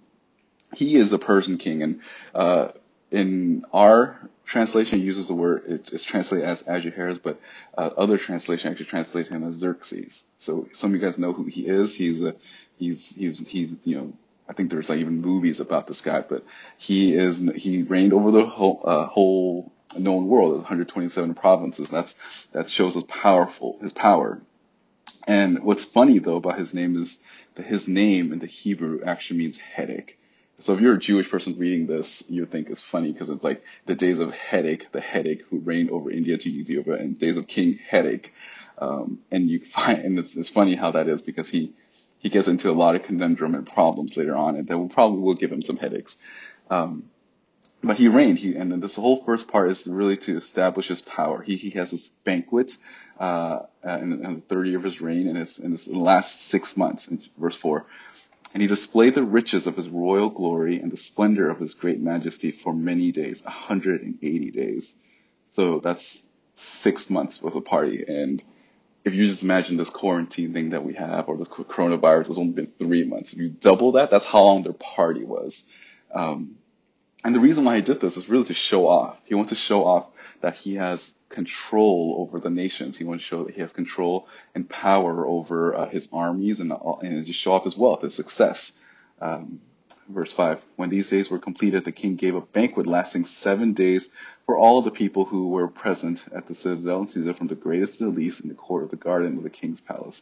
he 0.75 0.95
is 0.95 1.09
the 1.09 1.17
Persian 1.17 1.57
king. 1.57 1.81
And 1.81 2.01
uh, 2.33 2.69
in 3.11 3.65
our 3.73 4.19
translation 4.45 4.99
uses 4.99 5.27
the 5.27 5.33
word, 5.33 5.63
it's 5.91 6.03
translated 6.03 6.47
as 6.47 6.67
Ahasuerus, 6.67 7.17
but 7.17 7.39
uh, 7.77 7.89
other 7.97 8.17
translation 8.17 8.71
actually 8.71 8.85
translate 8.85 9.27
him 9.27 9.43
as 9.43 9.55
Xerxes. 9.55 10.23
So 10.37 10.67
some 10.73 10.91
of 10.91 10.95
you 10.95 11.01
guys 11.01 11.17
know 11.17 11.33
who 11.33 11.45
he 11.45 11.65
is. 11.67 11.95
He's 11.95 12.21
a, 12.21 12.35
he's, 12.77 13.15
he's, 13.15 13.47
he's, 13.47 13.75
you 13.83 13.97
know, 13.97 14.13
I 14.47 14.53
think 14.53 14.69
there's 14.69 14.89
like 14.89 14.99
even 14.99 15.21
movies 15.21 15.59
about 15.59 15.87
this 15.87 16.01
guy, 16.01 16.21
but 16.21 16.45
he 16.77 17.15
is, 17.15 17.39
he 17.55 17.81
reigned 17.81 18.13
over 18.13 18.31
the 18.31 18.45
whole, 18.45 18.81
uh, 18.83 19.07
whole 19.07 19.71
known 19.97 20.27
world. 20.27 20.51
There's 20.51 20.61
127 20.61 21.33
provinces. 21.33 21.89
That's, 21.89 22.47
that 22.47 22.69
shows 22.69 22.93
his 22.93 23.03
powerful, 23.03 23.79
his 23.81 23.93
power. 23.93 24.41
And 25.27 25.63
what's 25.63 25.85
funny 25.85 26.19
though 26.19 26.35
about 26.35 26.59
his 26.59 26.73
name 26.73 26.95
is 26.95 27.19
that 27.55 27.65
his 27.65 27.87
name 27.87 28.31
in 28.31 28.39
the 28.39 28.45
Hebrew 28.45 29.01
actually 29.03 29.39
means 29.39 29.57
headache. 29.57 30.19
So 30.59 30.73
if 30.73 30.79
you're 30.79 30.95
a 30.95 30.99
Jewish 30.99 31.29
person 31.29 31.57
reading 31.57 31.85
this, 31.85 32.23
you 32.29 32.45
think 32.45 32.69
it's 32.69 32.81
funny 32.81 33.11
because 33.11 33.29
it's 33.29 33.43
like 33.43 33.63
the 33.85 33.95
days 33.95 34.19
of 34.19 34.33
headache, 34.33 34.91
the 34.91 35.01
headache 35.01 35.43
who 35.49 35.59
reigned 35.59 35.89
over 35.89 36.09
India 36.09 36.37
to 36.37 36.49
Ethiopia, 36.49 36.95
and 36.95 37.19
days 37.19 37.37
of 37.37 37.47
King 37.47 37.77
Headache. 37.87 38.33
Um, 38.77 39.19
and 39.31 39.49
you 39.49 39.59
find, 39.65 39.99
and 39.99 40.19
it's, 40.19 40.35
it's 40.35 40.49
funny 40.49 40.75
how 40.75 40.91
that 40.91 41.07
is 41.07 41.21
because 41.21 41.49
he, 41.49 41.73
he 42.19 42.29
gets 42.29 42.47
into 42.47 42.69
a 42.69 42.73
lot 42.73 42.95
of 42.95 43.03
conundrum 43.03 43.53
and 43.53 43.67
problems 43.67 44.15
later 44.15 44.35
on, 44.35 44.55
and 44.55 44.67
that 44.67 44.77
will 44.77 44.89
probably 44.89 45.19
will 45.19 45.35
give 45.35 45.51
him 45.51 45.61
some 45.61 45.77
headaches. 45.77 46.17
Um, 46.69 47.09
but 47.83 47.97
he 47.97 48.07
reigned, 48.07 48.39
he, 48.39 48.55
and 48.55 48.71
then 48.71 48.79
this 48.79 48.95
whole 48.95 49.17
first 49.17 49.47
part 49.47 49.69
is 49.69 49.85
really 49.85 50.17
to 50.17 50.37
establish 50.37 50.87
his 50.87 51.01
power. 51.01 51.41
He, 51.41 51.55
he 51.57 51.71
has 51.71 51.91
this 51.91 52.07
banquet, 52.07 52.77
uh, 53.19 53.59
in, 53.83 54.13
in 54.25 54.35
the 54.35 54.41
third 54.41 54.67
year 54.67 54.77
of 54.77 54.83
his 54.83 55.01
reign, 55.01 55.27
and 55.27 55.37
it's 55.37 55.59
in, 55.59 55.71
this, 55.71 55.87
last 55.87 56.47
six 56.47 56.75
months, 56.75 57.07
in 57.07 57.21
verse 57.37 57.55
four. 57.55 57.85
And 58.55 58.61
he 58.61 58.69
displayed 58.69 59.15
the 59.15 59.23
riches 59.23 59.67
of 59.67 59.75
his 59.75 59.89
royal 59.89 60.29
glory 60.29 60.79
and 60.79 60.89
the 60.89 60.95
splendor 60.95 61.49
of 61.49 61.59
his 61.59 61.73
great 61.73 61.99
majesty 61.99 62.51
for 62.51 62.71
many 62.71 63.11
days, 63.11 63.43
180 63.43 64.51
days. 64.51 64.95
So 65.47 65.79
that's 65.79 66.25
six 66.55 67.09
months 67.09 67.41
was 67.41 67.53
a 67.53 67.59
party. 67.59 68.05
And 68.07 68.41
if 69.03 69.13
you 69.13 69.25
just 69.25 69.43
imagine 69.43 69.75
this 69.75 69.89
quarantine 69.89 70.53
thing 70.53 70.69
that 70.69 70.85
we 70.85 70.93
have 70.93 71.27
or 71.27 71.35
this 71.35 71.49
coronavirus 71.49 72.29
it's 72.29 72.37
only 72.37 72.53
been 72.53 72.67
three 72.67 73.03
months, 73.03 73.33
if 73.33 73.39
you 73.39 73.49
double 73.49 73.91
that, 73.91 74.09
that's 74.09 74.23
how 74.23 74.43
long 74.43 74.63
their 74.63 74.71
party 74.71 75.25
was. 75.25 75.69
Um, 76.13 76.55
and 77.25 77.35
the 77.35 77.41
reason 77.41 77.65
why 77.65 77.75
he 77.75 77.81
did 77.81 77.99
this 77.99 78.15
is 78.15 78.29
really 78.29 78.45
to 78.45 78.53
show 78.53 78.87
off. 78.87 79.17
He 79.25 79.35
wants 79.35 79.49
to 79.49 79.57
show 79.57 79.83
off 79.83 80.09
that 80.45 80.53
he 80.53 80.75
has 80.75 81.11
control 81.27 82.17
over 82.19 82.39
the 82.39 82.51
nations. 82.51 82.95
He 82.95 83.03
wants 83.03 83.23
to 83.23 83.27
show 83.27 83.43
that 83.45 83.55
he 83.55 83.61
has 83.61 83.73
control 83.73 84.27
and 84.53 84.69
power 84.69 85.25
over 85.25 85.75
uh, 85.75 85.89
his 85.89 86.07
armies 86.13 86.59
and, 86.59 86.71
and 86.71 87.25
just 87.25 87.39
show 87.39 87.53
off 87.53 87.63
his 87.63 87.75
wealth, 87.75 88.03
his 88.03 88.13
success. 88.13 88.79
Um, 89.19 89.59
verse 90.07 90.31
5 90.31 90.63
When 90.75 90.89
these 90.89 91.09
days 91.09 91.31
were 91.31 91.39
completed, 91.39 91.83
the 91.83 91.91
king 91.91 92.15
gave 92.15 92.35
a 92.35 92.41
banquet 92.41 92.85
lasting 92.85 93.25
seven 93.25 93.73
days 93.73 94.09
for 94.45 94.55
all 94.55 94.83
the 94.83 94.91
people 94.91 95.25
who 95.25 95.47
were 95.47 95.67
present 95.67 96.23
at 96.31 96.45
the 96.45 96.53
citadel 96.53 97.01
in 97.01 97.07
Susa, 97.07 97.33
from 97.33 97.47
the 97.47 97.55
greatest 97.55 97.97
to 97.97 98.03
the 98.03 98.11
least, 98.11 98.41
in 98.41 98.49
the 98.49 98.53
court 98.53 98.83
of 98.83 98.91
the 98.91 98.97
garden 98.97 99.37
of 99.37 99.43
the 99.43 99.49
king's 99.49 99.81
palace. 99.81 100.21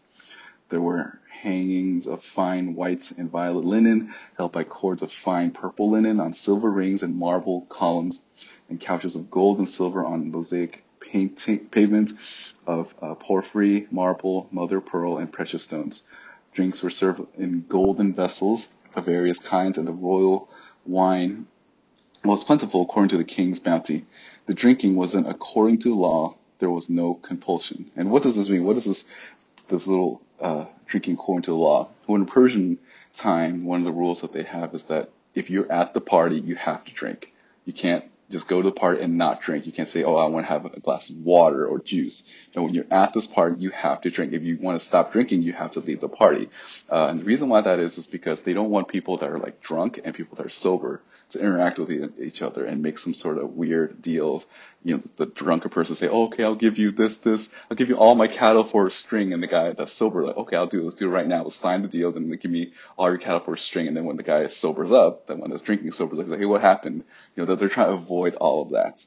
There 0.73 0.81
were 0.81 1.19
hangings 1.29 2.07
of 2.07 2.23
fine 2.23 2.73
white 2.73 3.11
and 3.11 3.29
violet 3.29 3.63
linen, 3.63 4.11
held 4.35 4.53
by 4.53 4.63
cords 4.63 5.03
of 5.03 5.11
fine 5.11 5.51
purple 5.51 5.91
linen 5.91 6.19
on 6.19 6.33
silver 6.33 6.67
rings 6.67 7.03
and 7.03 7.15
marble 7.15 7.67
columns, 7.69 8.23
and 8.67 8.81
couches 8.81 9.15
of 9.15 9.29
gold 9.29 9.59
and 9.59 9.69
silver 9.69 10.03
on 10.03 10.31
mosaic 10.31 10.83
painting, 10.99 11.69
of 12.65 12.91
uh, 12.99 13.13
porphyry, 13.13 13.85
marble, 13.91 14.47
mother 14.51 14.81
pearl, 14.81 15.19
and 15.19 15.31
precious 15.31 15.63
stones. 15.63 16.01
Drinks 16.55 16.81
were 16.81 16.89
served 16.89 17.21
in 17.37 17.65
golden 17.69 18.11
vessels 18.11 18.69
of 18.95 19.05
various 19.05 19.37
kinds, 19.37 19.77
and 19.77 19.87
the 19.87 19.91
royal 19.91 20.49
wine 20.87 21.45
was 22.25 22.43
plentiful 22.43 22.81
according 22.81 23.09
to 23.09 23.17
the 23.17 23.23
king's 23.23 23.59
bounty. 23.59 24.07
The 24.47 24.55
drinking 24.55 24.95
wasn't 24.95 25.29
according 25.29 25.81
to 25.81 25.93
law. 25.93 26.33
There 26.57 26.71
was 26.71 26.89
no 26.89 27.13
compulsion. 27.13 27.91
And 27.95 28.09
what 28.09 28.23
does 28.23 28.35
this 28.35 28.49
mean? 28.49 28.63
What 28.63 28.77
is 28.77 28.85
this 28.85 29.05
this 29.69 29.87
little 29.87 30.21
uh, 30.43 30.65
drinking 30.85 31.15
according 31.15 31.43
to 31.43 31.51
the 31.51 31.57
law? 31.57 31.89
Well, 32.05 32.21
in 32.21 32.25
Persian 32.27 32.77
time, 33.15 33.65
one 33.65 33.79
of 33.79 33.85
the 33.85 33.91
rules 33.91 34.21
that 34.21 34.33
they 34.33 34.43
have 34.43 34.75
is 34.75 34.85
that 34.85 35.09
if 35.33 35.49
you're 35.49 35.71
at 35.71 35.93
the 35.93 36.01
party, 36.01 36.39
you 36.39 36.55
have 36.55 36.83
to 36.85 36.93
drink. 36.93 37.33
You 37.65 37.73
can't 37.73 38.05
just 38.29 38.47
go 38.47 38.61
to 38.61 38.69
the 38.69 38.75
party 38.75 39.01
and 39.01 39.17
not 39.17 39.41
drink. 39.41 39.65
You 39.65 39.71
can't 39.71 39.89
say, 39.89 40.03
oh, 40.03 40.15
I 40.15 40.27
want 40.27 40.45
to 40.45 40.51
have 40.51 40.65
a 40.65 40.79
glass 40.79 41.09
of 41.09 41.17
water 41.17 41.65
or 41.65 41.79
juice. 41.79 42.23
And 42.53 42.63
when 42.63 42.73
you're 42.73 42.85
at 42.91 43.13
this 43.13 43.27
party, 43.27 43.61
you 43.61 43.69
have 43.71 44.01
to 44.01 44.09
drink. 44.09 44.33
If 44.33 44.43
you 44.43 44.57
want 44.57 44.79
to 44.79 44.85
stop 44.85 45.13
drinking, 45.13 45.43
you 45.43 45.53
have 45.53 45.71
to 45.71 45.79
leave 45.79 45.99
the 45.99 46.09
party. 46.09 46.49
Uh, 46.89 47.07
and 47.09 47.19
the 47.19 47.23
reason 47.23 47.49
why 47.49 47.61
that 47.61 47.79
is, 47.79 47.97
is 47.97 48.07
because 48.07 48.41
they 48.41 48.53
don't 48.53 48.69
want 48.69 48.87
people 48.87 49.17
that 49.17 49.29
are 49.29 49.39
like 49.39 49.61
drunk 49.61 49.99
and 50.03 50.13
people 50.13 50.35
that 50.37 50.45
are 50.45 50.49
sober 50.49 51.01
to 51.33 51.39
interact 51.39 51.79
with 51.79 52.19
each 52.19 52.41
other 52.41 52.65
and 52.65 52.81
make 52.81 52.97
some 52.97 53.13
sort 53.13 53.37
of 53.37 53.51
weird 53.51 54.01
deal. 54.01 54.43
You 54.83 54.97
know, 54.97 55.03
the 55.17 55.25
drunken 55.25 55.69
person 55.69 55.95
say, 55.95 56.07
oh, 56.07 56.25
okay, 56.25 56.43
I'll 56.43 56.55
give 56.55 56.77
you 56.77 56.91
this, 56.91 57.17
this, 57.17 57.53
I'll 57.69 57.77
give 57.77 57.89
you 57.89 57.97
all 57.97 58.15
my 58.15 58.27
cattle 58.27 58.63
for 58.63 58.87
a 58.87 58.91
string. 58.91 59.33
And 59.33 59.43
the 59.43 59.47
guy 59.47 59.71
that's 59.73 59.93
sober, 59.93 60.25
like, 60.25 60.37
okay, 60.37 60.57
I'll 60.57 60.67
do 60.67 60.81
it. 60.81 60.83
Let's 60.83 60.95
do 60.95 61.07
it 61.09 61.13
right 61.13 61.27
now. 61.27 61.43
Let's 61.43 61.55
sign 61.55 61.81
the 61.81 61.87
deal. 61.87 62.11
Then 62.11 62.29
they 62.29 62.37
give 62.37 62.51
me 62.51 62.73
all 62.97 63.09
your 63.09 63.17
cattle 63.17 63.39
for 63.41 63.53
a 63.53 63.57
string. 63.57 63.87
And 63.87 63.95
then 63.95 64.05
when 64.05 64.17
the 64.17 64.23
guy 64.23 64.47
sobers 64.47 64.91
up, 64.91 65.27
then 65.27 65.39
when 65.39 65.51
the 65.51 65.59
drinking 65.59 65.91
sober, 65.91 66.15
like, 66.15 66.39
hey, 66.39 66.45
what 66.45 66.61
happened? 66.61 67.03
You 67.35 67.43
know, 67.43 67.45
that 67.45 67.59
they're 67.59 67.69
trying 67.69 67.87
to 67.87 67.93
avoid 67.93 68.35
all 68.35 68.61
of 68.61 68.71
that. 68.71 69.03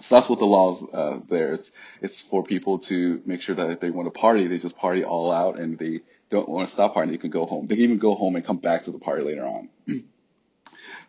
So 0.00 0.16
that's 0.16 0.28
what 0.28 0.38
the 0.38 0.44
law 0.44 0.72
is 0.72 0.84
uh, 0.92 1.20
there. 1.28 1.54
It's 1.54 1.70
it's 2.02 2.20
for 2.20 2.42
people 2.42 2.78
to 2.80 3.22
make 3.24 3.40
sure 3.40 3.54
that 3.54 3.70
if 3.70 3.80
they 3.80 3.90
want 3.90 4.12
to 4.12 4.18
party, 4.18 4.48
they 4.48 4.58
just 4.58 4.76
party 4.76 5.04
all 5.04 5.30
out, 5.30 5.58
and 5.58 5.78
they 5.78 6.00
don't 6.30 6.48
want 6.48 6.68
to 6.68 6.72
stop 6.72 6.94
partying. 6.94 7.10
They 7.10 7.18
can 7.18 7.30
go 7.30 7.46
home. 7.46 7.66
They 7.68 7.76
can 7.76 7.84
even 7.84 7.98
go 7.98 8.14
home 8.14 8.36
and 8.36 8.44
come 8.44 8.58
back 8.58 8.82
to 8.82 8.90
the 8.90 8.98
party 8.98 9.22
later 9.22 9.46
on. 9.46 9.68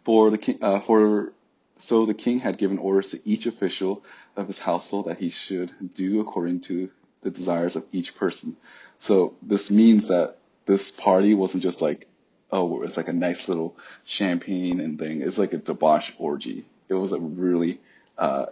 For 0.05 0.29
the 0.29 0.37
king, 0.37 0.59
uh, 0.61 0.79
for 0.79 1.33
so 1.77 2.05
the 2.05 2.13
king 2.13 2.39
had 2.39 2.57
given 2.57 2.77
orders 2.77 3.11
to 3.11 3.19
each 3.25 3.47
official 3.47 4.03
of 4.35 4.47
his 4.47 4.59
household 4.59 5.07
that 5.07 5.17
he 5.17 5.29
should 5.29 5.71
do 5.93 6.21
according 6.21 6.61
to 6.61 6.89
the 7.21 7.31
desires 7.31 7.75
of 7.75 7.85
each 7.91 8.15
person. 8.15 8.55
So 8.99 9.33
this 9.41 9.69
means 9.71 10.07
that 10.07 10.37
this 10.65 10.91
party 10.91 11.33
wasn't 11.33 11.63
just 11.63 11.81
like, 11.81 12.07
oh, 12.51 12.83
it's 12.83 12.97
like 12.97 13.07
a 13.07 13.13
nice 13.13 13.49
little 13.49 13.75
champagne 14.05 14.79
and 14.79 14.97
thing. 14.97 15.21
It's 15.21 15.37
like 15.37 15.53
a 15.53 15.57
debauch 15.57 16.13
orgy. 16.17 16.65
It 16.87 16.93
was 16.93 17.11
a 17.11 17.19
really, 17.19 17.79
uh, 18.17 18.45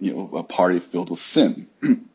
you 0.00 0.12
know, 0.12 0.36
a 0.36 0.42
party 0.42 0.80
filled 0.80 1.10
with 1.10 1.20
sin. 1.20 1.68
and 1.82 2.08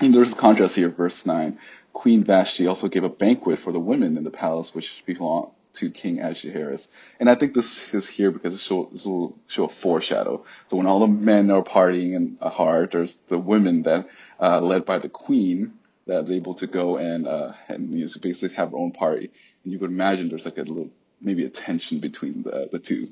there's 0.00 0.32
a 0.32 0.36
contrast 0.36 0.76
here, 0.76 0.90
verse 0.90 1.26
9. 1.26 1.58
Queen 1.92 2.24
Vashti 2.24 2.66
also 2.66 2.88
gave 2.88 3.04
a 3.04 3.08
banquet 3.08 3.58
for 3.58 3.72
the 3.72 3.80
women 3.80 4.18
in 4.18 4.24
the 4.24 4.30
palace 4.30 4.74
which 4.74 5.02
belonged 5.06 5.50
to 5.76 5.90
King 5.90 6.20
Ahasuerus. 6.20 6.88
And 7.20 7.30
I 7.30 7.34
think 7.34 7.54
this 7.54 7.94
is 7.94 8.08
here 8.08 8.30
because 8.30 8.54
it 8.54 8.60
show, 8.60 8.88
this 8.92 9.06
will 9.06 9.38
show 9.46 9.64
a 9.64 9.68
foreshadow. 9.68 10.44
So 10.68 10.76
when 10.76 10.86
all 10.86 11.00
the 11.00 11.06
men 11.06 11.50
are 11.50 11.62
partying 11.62 12.16
and 12.16 12.38
hard, 12.40 12.92
there's 12.92 13.16
the 13.28 13.38
women 13.38 13.82
that, 13.82 14.08
uh, 14.40 14.60
led 14.60 14.84
by 14.84 14.98
the 14.98 15.08
queen 15.08 15.74
that's 16.06 16.30
able 16.30 16.54
to 16.54 16.66
go 16.66 16.96
and, 16.98 17.26
uh, 17.26 17.52
and 17.68 17.90
you 17.90 18.04
know, 18.04 18.10
basically 18.20 18.56
have 18.56 18.70
her 18.70 18.76
own 18.76 18.92
party. 18.92 19.30
And 19.64 19.72
you 19.72 19.78
could 19.78 19.90
imagine 19.90 20.28
there's 20.28 20.44
like 20.44 20.58
a 20.58 20.62
little, 20.62 20.90
maybe 21.20 21.44
a 21.44 21.50
tension 21.50 22.00
between 22.00 22.42
the, 22.42 22.68
the 22.70 22.78
two. 22.78 23.10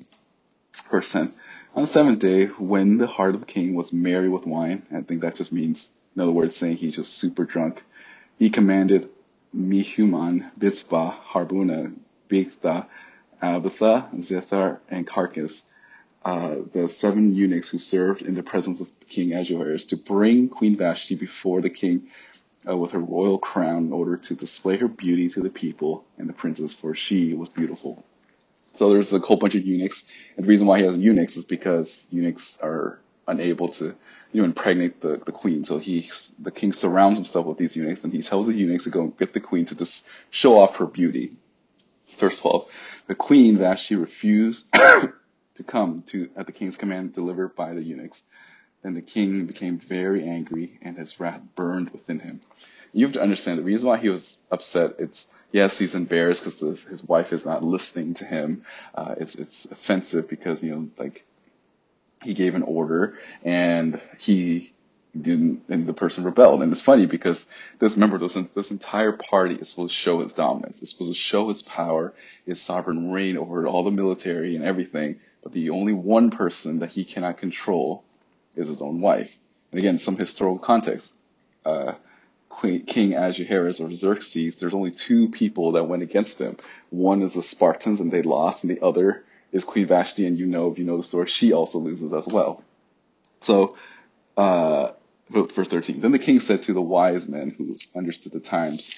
Verse 0.90 1.12
10. 1.12 1.32
On 1.74 1.82
the 1.82 1.86
seventh 1.88 2.20
day, 2.20 2.46
when 2.46 2.98
the 2.98 3.06
heart 3.06 3.34
of 3.34 3.40
the 3.40 3.46
king 3.46 3.74
was 3.74 3.92
merry 3.92 4.28
with 4.28 4.46
wine, 4.46 4.82
I 4.94 5.00
think 5.00 5.22
that 5.22 5.34
just 5.34 5.52
means, 5.52 5.90
in 6.14 6.22
other 6.22 6.32
words, 6.32 6.56
saying 6.56 6.76
he's 6.76 6.94
just 6.94 7.14
super 7.14 7.44
drunk, 7.44 7.82
he 8.38 8.50
commanded 8.50 9.08
Mehuman, 9.54 10.50
Biztha, 10.58 11.14
Harbona, 11.14 11.94
Bigtha, 12.34 12.86
Abitha, 13.40 14.12
Zethar, 14.16 14.80
and 14.88 15.06
Carkas, 15.06 15.62
uh, 16.24 16.56
the 16.72 16.88
seven 16.88 17.34
eunuchs 17.34 17.68
who 17.68 17.78
served 17.78 18.22
in 18.22 18.34
the 18.34 18.42
presence 18.42 18.80
of 18.80 18.90
King 19.08 19.32
Ahasuerus, 19.32 19.84
to 19.86 19.96
bring 19.96 20.48
Queen 20.48 20.76
Vashti 20.76 21.14
before 21.14 21.60
the 21.60 21.70
king 21.70 22.08
uh, 22.68 22.76
with 22.76 22.92
her 22.92 22.98
royal 22.98 23.38
crown 23.38 23.86
in 23.86 23.92
order 23.92 24.16
to 24.16 24.34
display 24.34 24.76
her 24.78 24.88
beauty 24.88 25.28
to 25.28 25.40
the 25.40 25.50
people 25.50 26.04
and 26.18 26.28
the 26.28 26.32
princess, 26.32 26.74
for 26.74 26.94
she 26.94 27.34
was 27.34 27.48
beautiful. 27.50 28.04
So 28.74 28.88
there's 28.88 29.12
a 29.12 29.20
whole 29.20 29.36
bunch 29.36 29.54
of 29.54 29.64
eunuchs, 29.64 30.10
and 30.36 30.44
the 30.44 30.48
reason 30.48 30.66
why 30.66 30.78
he 30.78 30.86
has 30.86 30.98
eunuchs 30.98 31.36
is 31.36 31.44
because 31.44 32.08
eunuchs 32.10 32.58
are 32.60 32.98
unable 33.28 33.68
to, 33.68 33.94
you 34.32 34.40
know, 34.40 34.44
impregnate 34.44 35.00
the, 35.00 35.20
the 35.24 35.30
queen. 35.30 35.64
So 35.64 35.78
he, 35.78 36.10
the 36.40 36.50
king 36.50 36.72
surrounds 36.72 37.16
himself 37.16 37.46
with 37.46 37.58
these 37.58 37.76
eunuchs, 37.76 38.02
and 38.02 38.12
he 38.12 38.22
tells 38.22 38.46
the 38.46 38.54
eunuchs 38.54 38.84
to 38.84 38.90
go 38.90 39.06
get 39.06 39.32
the 39.34 39.40
queen 39.40 39.66
to 39.66 39.76
just 39.76 40.08
show 40.30 40.58
off 40.58 40.78
her 40.78 40.86
beauty. 40.86 41.36
Verse 42.18 42.38
12. 42.38 42.70
The 43.06 43.14
queen 43.14 43.58
Vashti 43.58 43.96
refused 43.96 44.66
to 44.72 45.64
come 45.66 46.02
to 46.08 46.30
at 46.36 46.46
the 46.46 46.52
king's 46.52 46.76
command 46.76 47.12
delivered 47.12 47.54
by 47.54 47.74
the 47.74 47.82
eunuchs. 47.82 48.22
Then 48.82 48.94
the 48.94 49.02
king 49.02 49.46
became 49.46 49.78
very 49.78 50.28
angry 50.28 50.78
and 50.82 50.96
his 50.96 51.18
wrath 51.18 51.40
burned 51.54 51.90
within 51.90 52.18
him. 52.18 52.40
You 52.92 53.06
have 53.06 53.14
to 53.14 53.22
understand 53.22 53.58
the 53.58 53.62
reason 53.62 53.88
why 53.88 53.96
he 53.96 54.08
was 54.08 54.38
upset. 54.50 54.96
It's 54.98 55.32
yes, 55.50 55.78
he's 55.78 55.94
embarrassed 55.94 56.44
because 56.44 56.84
his 56.84 57.02
wife 57.02 57.32
is 57.32 57.46
not 57.46 57.64
listening 57.64 58.14
to 58.14 58.24
him. 58.24 58.64
Uh, 58.94 59.14
it's 59.18 59.34
it's 59.34 59.64
offensive 59.64 60.28
because 60.28 60.62
you 60.62 60.70
know 60.70 60.90
like 60.98 61.24
he 62.22 62.34
gave 62.34 62.54
an 62.54 62.62
order 62.62 63.18
and 63.42 64.00
he 64.18 64.73
didn't, 65.20 65.62
and 65.68 65.86
the 65.86 65.94
person 65.94 66.24
rebelled. 66.24 66.62
And 66.62 66.72
it's 66.72 66.80
funny 66.80 67.06
because 67.06 67.46
this, 67.78 67.94
remember, 67.94 68.18
this, 68.18 68.34
this 68.34 68.70
entire 68.70 69.12
party 69.12 69.54
is 69.54 69.68
supposed 69.68 69.92
to 69.92 69.96
show 69.96 70.20
his 70.20 70.32
dominance. 70.32 70.82
It's 70.82 70.90
supposed 70.90 71.12
to 71.12 71.18
show 71.18 71.48
his 71.48 71.62
power, 71.62 72.14
his 72.46 72.60
sovereign 72.60 73.10
reign 73.10 73.36
over 73.36 73.66
all 73.66 73.84
the 73.84 73.90
military 73.90 74.56
and 74.56 74.64
everything. 74.64 75.20
But 75.42 75.52
the 75.52 75.70
only 75.70 75.92
one 75.92 76.30
person 76.30 76.80
that 76.80 76.90
he 76.90 77.04
cannot 77.04 77.38
control 77.38 78.02
is 78.56 78.68
his 78.68 78.82
own 78.82 79.00
wife. 79.00 79.36
And 79.70 79.78
again, 79.78 79.98
some 79.98 80.16
historical 80.16 80.58
context. 80.58 81.14
Uh, 81.64 81.94
King 82.62 83.14
Ahasuerus 83.14 83.80
or 83.80 83.92
Xerxes, 83.92 84.56
there's 84.56 84.74
only 84.74 84.92
two 84.92 85.28
people 85.28 85.72
that 85.72 85.88
went 85.88 86.02
against 86.02 86.40
him. 86.40 86.56
One 86.90 87.22
is 87.22 87.34
the 87.34 87.42
Spartans 87.42 88.00
and 88.00 88.12
they 88.12 88.22
lost, 88.22 88.64
and 88.64 88.70
the 88.70 88.84
other 88.84 89.24
is 89.52 89.64
Queen 89.64 89.86
Vashti, 89.86 90.26
and 90.26 90.38
you 90.38 90.46
know, 90.46 90.70
if 90.70 90.78
you 90.78 90.84
know 90.84 90.96
the 90.96 91.02
story, 91.02 91.26
she 91.26 91.52
also 91.52 91.78
loses 91.78 92.12
as 92.12 92.26
well. 92.26 92.62
So, 93.40 93.76
uh, 94.36 94.90
verse 95.30 95.68
13. 95.68 96.00
Then 96.00 96.12
the 96.12 96.18
king 96.18 96.40
said 96.40 96.62
to 96.64 96.72
the 96.72 96.82
wise 96.82 97.28
men 97.28 97.50
who 97.50 97.76
understood 97.94 98.32
the 98.32 98.40
times, 98.40 98.94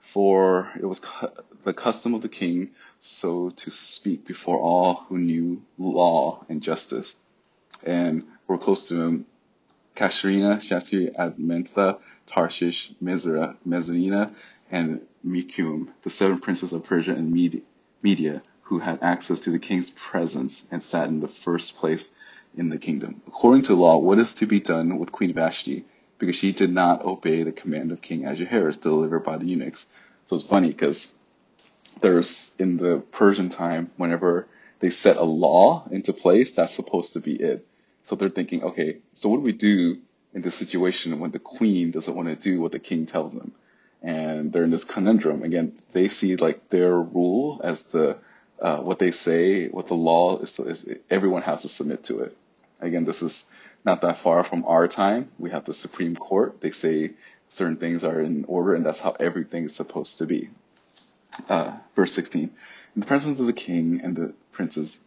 for 0.00 0.70
it 0.80 0.86
was 0.86 1.00
cu- 1.00 1.28
the 1.64 1.74
custom 1.74 2.14
of 2.14 2.22
the 2.22 2.28
king 2.28 2.70
so 3.00 3.50
to 3.50 3.70
speak 3.70 4.26
before 4.26 4.58
all 4.58 4.94
who 5.08 5.18
knew 5.18 5.62
law 5.78 6.44
and 6.48 6.62
justice, 6.62 7.14
and 7.84 8.24
were 8.46 8.58
close 8.58 8.88
to 8.88 9.00
him, 9.00 9.26
Carshena, 9.94 10.58
Shashri, 10.58 11.14
Admatha, 11.14 11.98
Tarshish, 12.26 12.92
Mizra, 13.02 13.56
Mezrina, 13.66 14.34
and 14.70 15.00
Mekum, 15.26 15.88
the 16.02 16.10
seven 16.10 16.38
princes 16.40 16.72
of 16.72 16.84
Persia 16.84 17.12
and 17.12 17.32
Media, 18.02 18.42
who 18.62 18.78
had 18.78 18.98
access 19.02 19.40
to 19.40 19.50
the 19.50 19.58
king's 19.58 19.90
presence 19.90 20.66
and 20.70 20.82
sat 20.82 21.08
in 21.08 21.20
the 21.20 21.28
first 21.28 21.76
place 21.76 22.14
in 22.58 22.68
the 22.68 22.78
kingdom. 22.78 23.22
According 23.26 23.62
to 23.64 23.74
law, 23.74 23.96
what 23.96 24.18
is 24.18 24.34
to 24.34 24.46
be 24.46 24.60
done 24.60 24.98
with 24.98 25.12
Queen 25.12 25.32
Vashti? 25.32 25.84
Because 26.18 26.36
she 26.36 26.52
did 26.52 26.72
not 26.72 27.04
obey 27.04 27.44
the 27.44 27.52
command 27.52 27.92
of 27.92 28.02
King 28.02 28.26
Ahasuerus 28.26 28.76
delivered 28.76 29.20
by 29.20 29.38
the 29.38 29.46
eunuchs. 29.46 29.86
So 30.26 30.36
it's 30.36 30.44
funny 30.44 30.68
because 30.68 31.14
there's 32.00 32.50
in 32.58 32.76
the 32.76 33.02
Persian 33.12 33.48
time, 33.48 33.90
whenever 33.96 34.48
they 34.80 34.90
set 34.90 35.16
a 35.16 35.24
law 35.24 35.86
into 35.90 36.12
place, 36.12 36.52
that's 36.52 36.74
supposed 36.74 37.12
to 37.12 37.20
be 37.20 37.34
it. 37.34 37.66
So 38.04 38.16
they're 38.16 38.28
thinking, 38.28 38.62
okay, 38.62 38.98
so 39.14 39.28
what 39.28 39.38
do 39.38 39.42
we 39.42 39.52
do 39.52 39.98
in 40.34 40.42
this 40.42 40.54
situation 40.54 41.18
when 41.18 41.30
the 41.30 41.38
queen 41.38 41.90
doesn't 41.90 42.14
want 42.14 42.28
to 42.28 42.36
do 42.36 42.60
what 42.60 42.72
the 42.72 42.78
king 42.78 43.06
tells 43.06 43.34
them? 43.34 43.52
And 44.02 44.52
they're 44.52 44.64
in 44.64 44.70
this 44.70 44.84
conundrum. 44.84 45.42
Again, 45.42 45.78
they 45.92 46.08
see 46.08 46.36
like 46.36 46.68
their 46.68 46.94
rule 46.94 47.60
as 47.62 47.82
the 47.84 48.18
uh, 48.60 48.78
what 48.78 48.98
they 48.98 49.10
say, 49.10 49.68
what 49.68 49.86
the 49.86 49.94
law 49.94 50.38
is, 50.38 50.58
is, 50.58 50.88
everyone 51.10 51.42
has 51.42 51.62
to 51.62 51.68
submit 51.68 52.04
to 52.04 52.20
it. 52.20 52.36
Again, 52.80 53.04
this 53.04 53.22
is 53.22 53.50
not 53.84 54.00
that 54.02 54.18
far 54.18 54.44
from 54.44 54.64
our 54.64 54.88
time. 54.88 55.30
We 55.38 55.50
have 55.50 55.64
the 55.64 55.74
Supreme 55.74 56.16
Court. 56.16 56.60
They 56.60 56.70
say 56.70 57.12
certain 57.48 57.76
things 57.76 58.04
are 58.04 58.20
in 58.20 58.44
order, 58.44 58.74
and 58.74 58.84
that's 58.84 59.00
how 59.00 59.16
everything 59.18 59.64
is 59.64 59.74
supposed 59.74 60.18
to 60.18 60.26
be. 60.26 60.50
Uh, 61.48 61.76
verse 61.94 62.12
16. 62.12 62.42
In 62.42 63.00
the 63.00 63.06
presence 63.06 63.38
of 63.40 63.46
the 63.46 63.52
king 63.52 64.00
and 64.02 64.16
the 64.16 64.34
princes, 64.52 65.00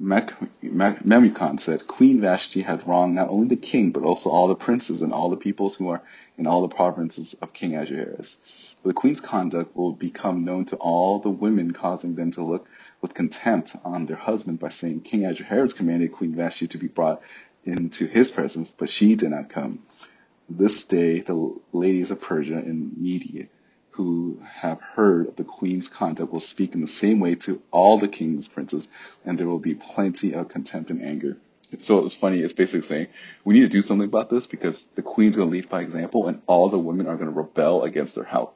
Memucan 0.00 1.60
said, 1.60 1.86
Queen 1.86 2.20
Vashti 2.20 2.62
had 2.62 2.86
wronged 2.86 3.14
not 3.14 3.28
only 3.28 3.48
the 3.48 3.56
king, 3.56 3.90
but 3.90 4.02
also 4.02 4.30
all 4.30 4.48
the 4.48 4.54
princes 4.54 5.02
and 5.02 5.12
all 5.12 5.28
the 5.28 5.36
peoples 5.36 5.76
who 5.76 5.90
are 5.90 6.02
in 6.38 6.46
all 6.46 6.62
the 6.62 6.74
provinces 6.74 7.34
of 7.34 7.52
King 7.52 7.74
Ahasuerus. 7.74 8.76
The 8.82 8.94
queen's 8.94 9.20
conduct 9.20 9.76
will 9.76 9.92
become 9.92 10.44
known 10.44 10.64
to 10.66 10.76
all 10.76 11.18
the 11.18 11.28
women, 11.28 11.72
causing 11.72 12.14
them 12.14 12.30
to 12.32 12.42
look 12.42 12.66
with 13.00 13.14
contempt 13.14 13.76
on 13.84 14.06
their 14.06 14.16
husband 14.16 14.58
by 14.58 14.68
saying, 14.68 15.00
King 15.00 15.24
Ahasuerus 15.24 15.72
commanded 15.72 16.12
Queen 16.12 16.34
Vashti 16.34 16.68
to 16.68 16.78
be 16.78 16.88
brought 16.88 17.22
into 17.64 18.06
his 18.06 18.30
presence, 18.30 18.70
but 18.70 18.88
she 18.88 19.16
did 19.16 19.30
not 19.30 19.48
come. 19.48 19.82
This 20.48 20.84
day, 20.84 21.20
the 21.20 21.54
ladies 21.72 22.10
of 22.10 22.20
Persia 22.20 22.56
and 22.56 22.96
Media 22.98 23.46
who 24.00 24.38
have 24.46 24.80
heard 24.80 25.28
of 25.28 25.36
the 25.36 25.44
queen's 25.44 25.88
conduct 25.88 26.32
will 26.32 26.40
speak 26.40 26.74
in 26.74 26.80
the 26.80 26.86
same 26.86 27.20
way 27.20 27.34
to 27.34 27.60
all 27.70 27.98
the 27.98 28.08
king's 28.08 28.48
princes, 28.48 28.88
and 29.24 29.36
there 29.36 29.48
will 29.48 29.58
be 29.58 29.74
plenty 29.74 30.32
of 30.32 30.48
contempt 30.48 30.90
and 30.90 31.02
anger. 31.02 31.36
So 31.80 32.04
it's 32.04 32.14
funny, 32.14 32.40
it's 32.40 32.52
basically 32.52 32.82
saying 32.82 33.08
we 33.44 33.54
need 33.54 33.60
to 33.60 33.68
do 33.68 33.82
something 33.82 34.08
about 34.08 34.30
this 34.30 34.46
because 34.46 34.86
the 34.86 35.02
queen's 35.02 35.36
going 35.36 35.50
to 35.50 35.52
lead 35.52 35.68
by 35.68 35.82
example, 35.82 36.28
and 36.28 36.40
all 36.46 36.68
the 36.68 36.78
women 36.78 37.06
are 37.06 37.16
going 37.16 37.32
to 37.32 37.36
rebel 37.36 37.82
against 37.82 38.14
their 38.14 38.24
house, 38.24 38.50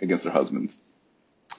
against 0.00 0.24
their 0.24 0.32
husbands. 0.32 0.78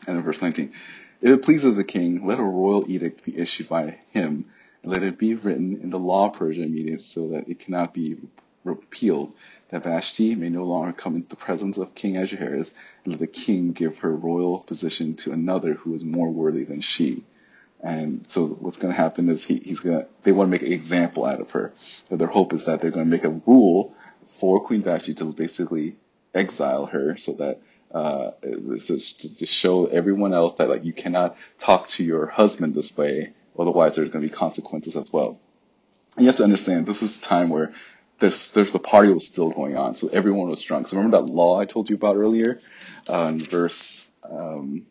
And 0.07 0.17
in 0.17 0.23
verse 0.23 0.41
19, 0.41 0.73
if 1.21 1.31
it 1.31 1.43
pleases 1.43 1.75
the 1.75 1.83
king, 1.83 2.25
let 2.25 2.39
a 2.39 2.43
royal 2.43 2.89
edict 2.89 3.23
be 3.23 3.37
issued 3.37 3.69
by 3.69 3.99
him, 4.11 4.45
and 4.83 4.91
let 4.91 5.03
it 5.03 5.17
be 5.17 5.35
written 5.35 5.79
in 5.81 5.89
the 5.89 5.99
law 5.99 6.27
of 6.29 6.33
Persia 6.33 6.61
immediately 6.61 6.99
so 6.99 7.29
that 7.29 7.49
it 7.49 7.59
cannot 7.59 7.93
be 7.93 8.17
repealed, 8.63 9.33
that 9.69 9.83
Vashti 9.83 10.35
may 10.35 10.49
no 10.49 10.63
longer 10.63 10.93
come 10.93 11.15
into 11.15 11.29
the 11.29 11.35
presence 11.35 11.77
of 11.77 11.95
King 11.95 12.17
Ahasuerus, 12.17 12.73
and 13.03 13.13
let 13.13 13.19
the 13.19 13.27
king 13.27 13.71
give 13.71 13.99
her 13.99 14.15
royal 14.15 14.59
position 14.59 15.15
to 15.17 15.31
another 15.31 15.73
who 15.73 15.93
is 15.95 16.03
more 16.03 16.29
worthy 16.29 16.63
than 16.63 16.81
she. 16.81 17.23
And 17.81 18.25
so 18.29 18.47
what's 18.47 18.77
going 18.77 18.93
to 18.93 18.99
happen 18.99 19.29
is 19.29 19.43
he, 19.43 19.57
he's 19.57 19.79
going 19.79 20.01
to, 20.01 20.07
they 20.23 20.31
want 20.31 20.47
to 20.47 20.51
make 20.51 20.63
an 20.63 20.73
example 20.73 21.25
out 21.25 21.39
of 21.39 21.51
her. 21.51 21.71
So 21.75 22.17
their 22.17 22.27
hope 22.27 22.53
is 22.53 22.65
that 22.65 22.81
they're 22.81 22.91
going 22.91 23.05
to 23.05 23.11
make 23.11 23.23
a 23.23 23.29
rule 23.29 23.93
for 24.27 24.61
Queen 24.61 24.81
Vashti 24.81 25.13
to 25.15 25.25
basically 25.31 25.95
exile 26.33 26.87
her 26.87 27.17
so 27.17 27.33
that, 27.33 27.61
uh, 27.91 28.31
to 28.41 29.45
show 29.45 29.85
everyone 29.87 30.33
else 30.33 30.55
that 30.55 30.69
like 30.69 30.85
you 30.85 30.93
cannot 30.93 31.37
talk 31.57 31.89
to 31.89 32.03
your 32.03 32.27
husband 32.27 32.75
this 32.75 32.95
way, 32.95 33.33
otherwise 33.57 33.95
there's 33.95 34.09
going 34.09 34.23
to 34.23 34.29
be 34.29 34.35
consequences 34.35 34.95
as 34.95 35.11
well. 35.11 35.39
And 36.15 36.25
you 36.25 36.27
have 36.27 36.37
to 36.37 36.43
understand 36.43 36.85
this 36.85 37.01
is 37.01 37.17
a 37.17 37.21
time 37.21 37.49
where 37.49 37.73
there's 38.19 38.51
there's 38.51 38.71
the 38.71 38.79
party 38.79 39.11
was 39.11 39.27
still 39.27 39.49
going 39.49 39.77
on, 39.77 39.95
so 39.95 40.09
everyone 40.09 40.49
was 40.49 40.61
drunk. 40.61 40.87
So 40.87 40.97
remember 40.97 41.17
that 41.17 41.25
law 41.25 41.59
I 41.59 41.65
told 41.65 41.89
you 41.89 41.95
about 41.95 42.17
earlier, 42.17 42.59
uh, 43.07 43.31
in 43.33 43.39
verse 43.39 44.07
um, 44.23 44.85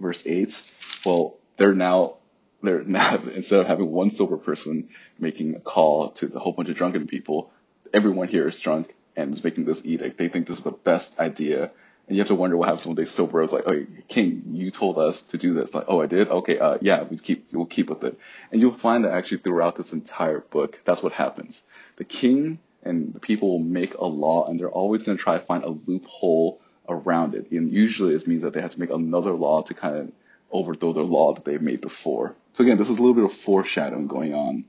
verse 0.00 0.26
eight. 0.26 0.60
Well, 1.04 1.36
they're 1.56 1.74
now 1.74 2.16
they're 2.62 2.84
now 2.84 3.16
instead 3.34 3.60
of 3.60 3.66
having 3.66 3.90
one 3.90 4.10
sober 4.10 4.36
person 4.36 4.88
making 5.18 5.56
a 5.56 5.60
call 5.60 6.10
to 6.12 6.26
the 6.26 6.38
whole 6.38 6.52
bunch 6.52 6.68
of 6.68 6.76
drunken 6.76 7.06
people, 7.06 7.50
everyone 7.92 8.28
here 8.28 8.48
is 8.48 8.58
drunk 8.58 8.94
and 9.16 9.32
is 9.32 9.42
making 9.42 9.64
this 9.64 9.84
edict. 9.84 10.18
They 10.18 10.28
think 10.28 10.46
this 10.46 10.58
is 10.58 10.64
the 10.64 10.72
best 10.72 11.18
idea. 11.18 11.70
And 12.08 12.16
you 12.16 12.20
have 12.20 12.28
to 12.28 12.36
wonder 12.36 12.56
what 12.56 12.68
happens 12.68 12.86
when 12.86 12.94
they 12.94 13.04
sober 13.04 13.42
up. 13.42 13.52
Like, 13.52 13.64
oh, 13.66 13.84
King, 14.06 14.42
you 14.52 14.70
told 14.70 14.96
us 14.96 15.22
to 15.28 15.38
do 15.38 15.54
this. 15.54 15.74
Like, 15.74 15.86
oh, 15.88 16.00
I 16.00 16.06
did. 16.06 16.28
Okay, 16.28 16.58
uh, 16.58 16.78
yeah, 16.80 17.02
we 17.02 17.18
keep 17.18 17.48
we'll 17.52 17.66
keep 17.66 17.90
with 17.90 18.04
it. 18.04 18.18
And 18.52 18.60
you'll 18.60 18.76
find 18.76 19.04
that 19.04 19.12
actually 19.12 19.38
throughout 19.38 19.76
this 19.76 19.92
entire 19.92 20.40
book, 20.40 20.78
that's 20.84 21.02
what 21.02 21.12
happens 21.12 21.62
the 21.96 22.04
king 22.04 22.58
and 22.82 23.12
the 23.12 23.20
people 23.20 23.50
will 23.50 23.64
make 23.64 23.94
a 23.94 24.04
law 24.04 24.46
and 24.46 24.60
they're 24.60 24.70
always 24.70 25.02
going 25.02 25.16
to 25.16 25.22
try 25.22 25.38
to 25.38 25.44
find 25.44 25.64
a 25.64 25.70
loophole 25.70 26.60
around 26.88 27.34
it. 27.34 27.50
And 27.50 27.72
usually 27.72 28.14
it 28.14 28.26
means 28.28 28.42
that 28.42 28.52
they 28.52 28.60
have 28.60 28.72
to 28.72 28.80
make 28.80 28.90
another 28.90 29.32
law 29.32 29.62
to 29.62 29.74
kind 29.74 29.96
of 29.96 30.12
overthrow 30.52 30.92
the 30.92 31.02
law 31.02 31.34
that 31.34 31.44
they've 31.44 31.60
made 31.60 31.80
before. 31.80 32.34
So 32.52 32.62
again, 32.62 32.76
this 32.76 32.88
is 32.88 32.98
a 32.98 33.00
little 33.00 33.14
bit 33.14 33.24
of 33.24 33.32
foreshadowing 33.32 34.06
going 34.06 34.34
on. 34.34 34.64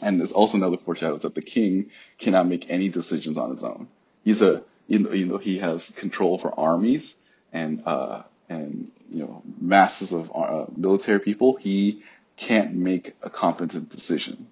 And 0.00 0.20
there's 0.20 0.32
also 0.32 0.56
another 0.56 0.76
foreshadow 0.76 1.16
that 1.18 1.34
the 1.34 1.42
king 1.42 1.90
cannot 2.18 2.46
make 2.46 2.66
any 2.68 2.88
decisions 2.88 3.36
on 3.36 3.50
his 3.50 3.64
own. 3.64 3.88
He's 4.24 4.42
a, 4.42 4.62
you 4.92 4.98
know, 4.98 5.12
you 5.12 5.24
know 5.24 5.38
he 5.38 5.58
has 5.58 5.90
control 5.90 6.34
over 6.34 6.52
armies 6.54 7.16
and, 7.50 7.82
uh, 7.86 8.22
and, 8.50 8.92
you 9.10 9.20
know, 9.20 9.42
masses 9.58 10.12
of 10.12 10.30
uh, 10.34 10.66
military 10.76 11.18
people. 11.18 11.56
He 11.56 12.02
can't 12.36 12.74
make 12.74 13.14
a 13.22 13.30
competent 13.30 13.88
decision. 13.88 14.48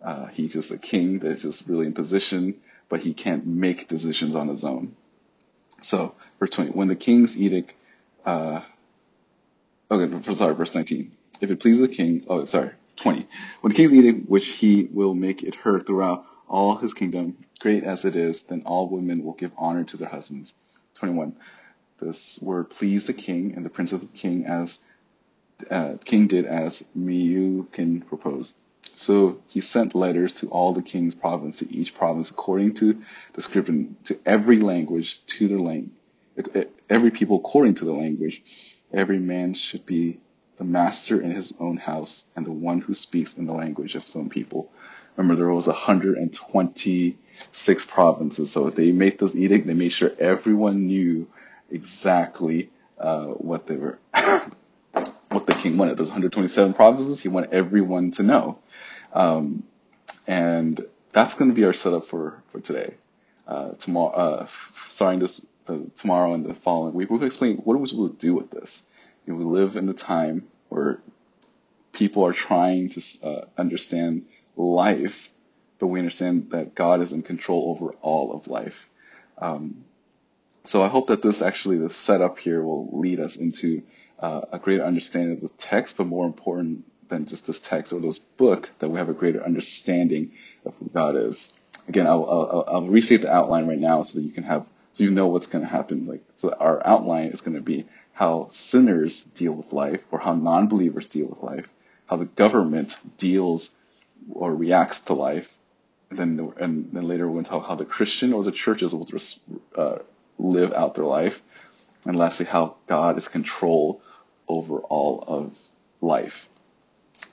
Uh, 0.00 0.26
he's 0.26 0.52
just 0.52 0.70
a 0.70 0.78
king 0.78 1.18
that's 1.18 1.42
just 1.42 1.66
really 1.66 1.86
in 1.86 1.94
position, 1.94 2.60
but 2.88 3.00
he 3.00 3.12
can't 3.12 3.44
make 3.44 3.88
decisions 3.88 4.36
on 4.36 4.46
his 4.46 4.62
own. 4.62 4.94
So, 5.80 6.14
verse 6.38 6.50
20, 6.50 6.70
when 6.70 6.86
the 6.86 6.94
king's 6.94 7.36
edict, 7.36 7.72
uh, 8.24 8.60
okay, 9.90 10.32
sorry, 10.34 10.54
verse 10.54 10.76
19. 10.76 11.10
If 11.40 11.50
it 11.50 11.58
pleases 11.58 11.80
the 11.80 11.88
king, 11.88 12.24
oh, 12.28 12.44
sorry, 12.44 12.70
20. 12.98 13.26
When 13.62 13.72
the 13.72 13.76
king's 13.76 13.92
edict, 13.92 14.28
which 14.28 14.46
he 14.46 14.88
will 14.92 15.14
make 15.14 15.42
it 15.42 15.56
heard 15.56 15.86
throughout 15.86 16.24
all 16.52 16.76
his 16.76 16.94
kingdom, 16.94 17.44
great 17.58 17.82
as 17.82 18.04
it 18.04 18.14
is, 18.14 18.44
then 18.44 18.62
all 18.66 18.88
women 18.88 19.24
will 19.24 19.32
give 19.32 19.50
honor 19.56 19.84
to 19.84 19.96
their 19.96 20.08
husbands. 20.08 20.54
21. 20.96 21.34
This 21.98 22.38
word 22.42 22.70
pleased 22.70 23.06
the 23.06 23.14
king 23.14 23.54
and 23.56 23.64
the 23.64 23.70
prince 23.70 23.92
of 23.92 24.02
the 24.02 24.06
king 24.06 24.44
as 24.44 24.80
uh, 25.70 25.94
king 26.04 26.26
did 26.26 26.44
as 26.44 26.84
Memucan 26.96 28.06
proposed. 28.06 28.54
So 28.96 29.40
he 29.48 29.60
sent 29.60 29.94
letters 29.94 30.34
to 30.34 30.48
all 30.48 30.74
the 30.74 30.82
king's 30.82 31.14
province, 31.14 31.60
to 31.60 31.72
each 31.72 31.94
province 31.94 32.30
according 32.30 32.74
to 32.74 33.02
the 33.32 33.42
scripture, 33.42 33.86
to 34.04 34.18
every 34.26 34.60
language, 34.60 35.24
to 35.38 35.48
their 35.48 35.58
language, 35.58 35.94
every 36.90 37.10
people 37.10 37.36
according 37.36 37.74
to 37.76 37.84
the 37.84 37.92
language. 37.92 38.42
Every 38.92 39.18
man 39.18 39.54
should 39.54 39.86
be 39.86 40.20
the 40.58 40.64
master 40.64 41.20
in 41.20 41.30
his 41.30 41.52
own 41.58 41.76
house 41.76 42.24
and 42.36 42.46
the 42.46 42.52
one 42.52 42.80
who 42.80 42.94
speaks 42.94 43.38
in 43.38 43.46
the 43.46 43.52
language 43.52 43.94
of 43.94 44.06
some 44.06 44.28
people. 44.28 44.70
Remember, 45.16 45.36
there 45.36 45.52
was 45.52 45.66
126 45.66 47.86
provinces, 47.86 48.50
so 48.50 48.66
if 48.66 48.74
they 48.74 48.92
made 48.92 49.18
this 49.18 49.36
edict. 49.36 49.66
They 49.66 49.74
made 49.74 49.92
sure 49.92 50.12
everyone 50.18 50.86
knew 50.86 51.28
exactly 51.70 52.70
uh, 52.98 53.26
what 53.26 53.66
they 53.66 53.76
were, 53.76 53.98
what 55.28 55.46
the 55.46 55.54
king 55.54 55.76
wanted. 55.76 55.98
Those 55.98 56.08
127 56.08 56.74
provinces, 56.74 57.20
he 57.20 57.28
wanted 57.28 57.52
everyone 57.52 58.10
to 58.12 58.22
know. 58.22 58.58
Um, 59.12 59.64
and 60.26 60.84
that's 61.12 61.34
going 61.34 61.50
to 61.50 61.54
be 61.54 61.64
our 61.64 61.72
setup 61.72 62.06
for, 62.06 62.42
for 62.50 62.60
today. 62.60 62.94
Uh, 63.46 63.72
tomorrow, 63.72 64.14
uh, 64.14 64.46
starting 64.88 65.20
this, 65.20 65.44
the, 65.66 65.90
tomorrow 65.96 66.32
and 66.32 66.46
the 66.46 66.54
following 66.54 66.94
week, 66.94 67.10
we're 67.10 67.18
going 67.18 67.28
to 67.28 67.34
explain 67.34 67.56
what 67.58 67.74
we're 67.74 67.82
we 67.82 67.88
supposed 67.88 68.18
to 68.18 68.26
do 68.26 68.34
with 68.34 68.50
this. 68.50 68.84
You 69.26 69.32
know, 69.32 69.38
we 69.38 69.44
live 69.44 69.76
in 69.76 69.86
the 69.86 69.94
time 69.94 70.48
where 70.68 71.00
people 71.92 72.24
are 72.26 72.32
trying 72.32 72.88
to 72.90 73.02
uh, 73.22 73.44
understand 73.56 74.26
life, 74.56 75.30
but 75.78 75.88
we 75.88 75.98
understand 75.98 76.50
that 76.50 76.74
God 76.74 77.00
is 77.00 77.12
in 77.12 77.22
control 77.22 77.70
over 77.70 77.92
all 78.00 78.32
of 78.32 78.48
life. 78.48 78.88
Um, 79.38 79.84
so 80.64 80.82
I 80.82 80.88
hope 80.88 81.08
that 81.08 81.22
this 81.22 81.42
actually, 81.42 81.78
the 81.78 81.90
setup 81.90 82.38
here 82.38 82.62
will 82.62 82.88
lead 82.98 83.20
us 83.20 83.36
into 83.36 83.82
uh, 84.18 84.42
a 84.52 84.58
greater 84.58 84.84
understanding 84.84 85.36
of 85.36 85.40
the 85.40 85.48
text, 85.48 85.96
but 85.96 86.06
more 86.06 86.26
important 86.26 86.84
than 87.08 87.26
just 87.26 87.46
this 87.46 87.60
text 87.60 87.92
or 87.92 88.00
this 88.00 88.18
book, 88.18 88.70
that 88.78 88.88
we 88.88 88.98
have 88.98 89.08
a 89.08 89.14
greater 89.14 89.44
understanding 89.44 90.32
of 90.64 90.74
who 90.76 90.88
God 90.88 91.16
is. 91.16 91.52
Again, 91.88 92.06
I'll, 92.06 92.24
I'll, 92.24 92.64
I'll 92.68 92.88
restate 92.88 93.22
the 93.22 93.32
outline 93.32 93.66
right 93.66 93.78
now 93.78 94.02
so 94.02 94.18
that 94.18 94.24
you 94.24 94.32
can 94.32 94.44
have, 94.44 94.66
so 94.92 95.04
you 95.04 95.10
know 95.10 95.26
what's 95.26 95.48
going 95.48 95.64
to 95.64 95.70
happen. 95.70 96.06
Like, 96.06 96.22
so 96.36 96.54
our 96.58 96.80
outline 96.86 97.28
is 97.28 97.40
going 97.40 97.56
to 97.56 97.62
be 97.62 97.86
how 98.12 98.48
sinners 98.50 99.24
deal 99.24 99.52
with 99.52 99.72
life 99.72 100.00
or 100.10 100.18
how 100.18 100.34
non-believers 100.34 101.06
deal 101.06 101.26
with 101.26 101.42
life, 101.42 101.68
how 102.06 102.16
the 102.16 102.26
government 102.26 102.96
deals 103.18 103.70
or 104.32 104.54
reacts 104.54 105.00
to 105.00 105.14
life, 105.14 105.56
and 106.10 106.18
then, 106.18 106.52
and 106.58 106.90
then 106.92 107.08
later 107.08 107.26
going 107.26 107.44
to 107.44 107.60
how 107.60 107.74
the 107.74 107.84
Christian 107.84 108.32
or 108.32 108.44
the 108.44 108.52
churches 108.52 108.92
will 108.92 109.08
uh, 109.76 109.98
live 110.38 110.72
out 110.72 110.94
their 110.94 111.04
life, 111.04 111.42
and 112.04 112.16
lastly, 112.16 112.46
how 112.46 112.76
God 112.86 113.16
is 113.16 113.28
control 113.28 114.02
over 114.48 114.78
all 114.78 115.24
of 115.26 115.56
life. 116.00 116.48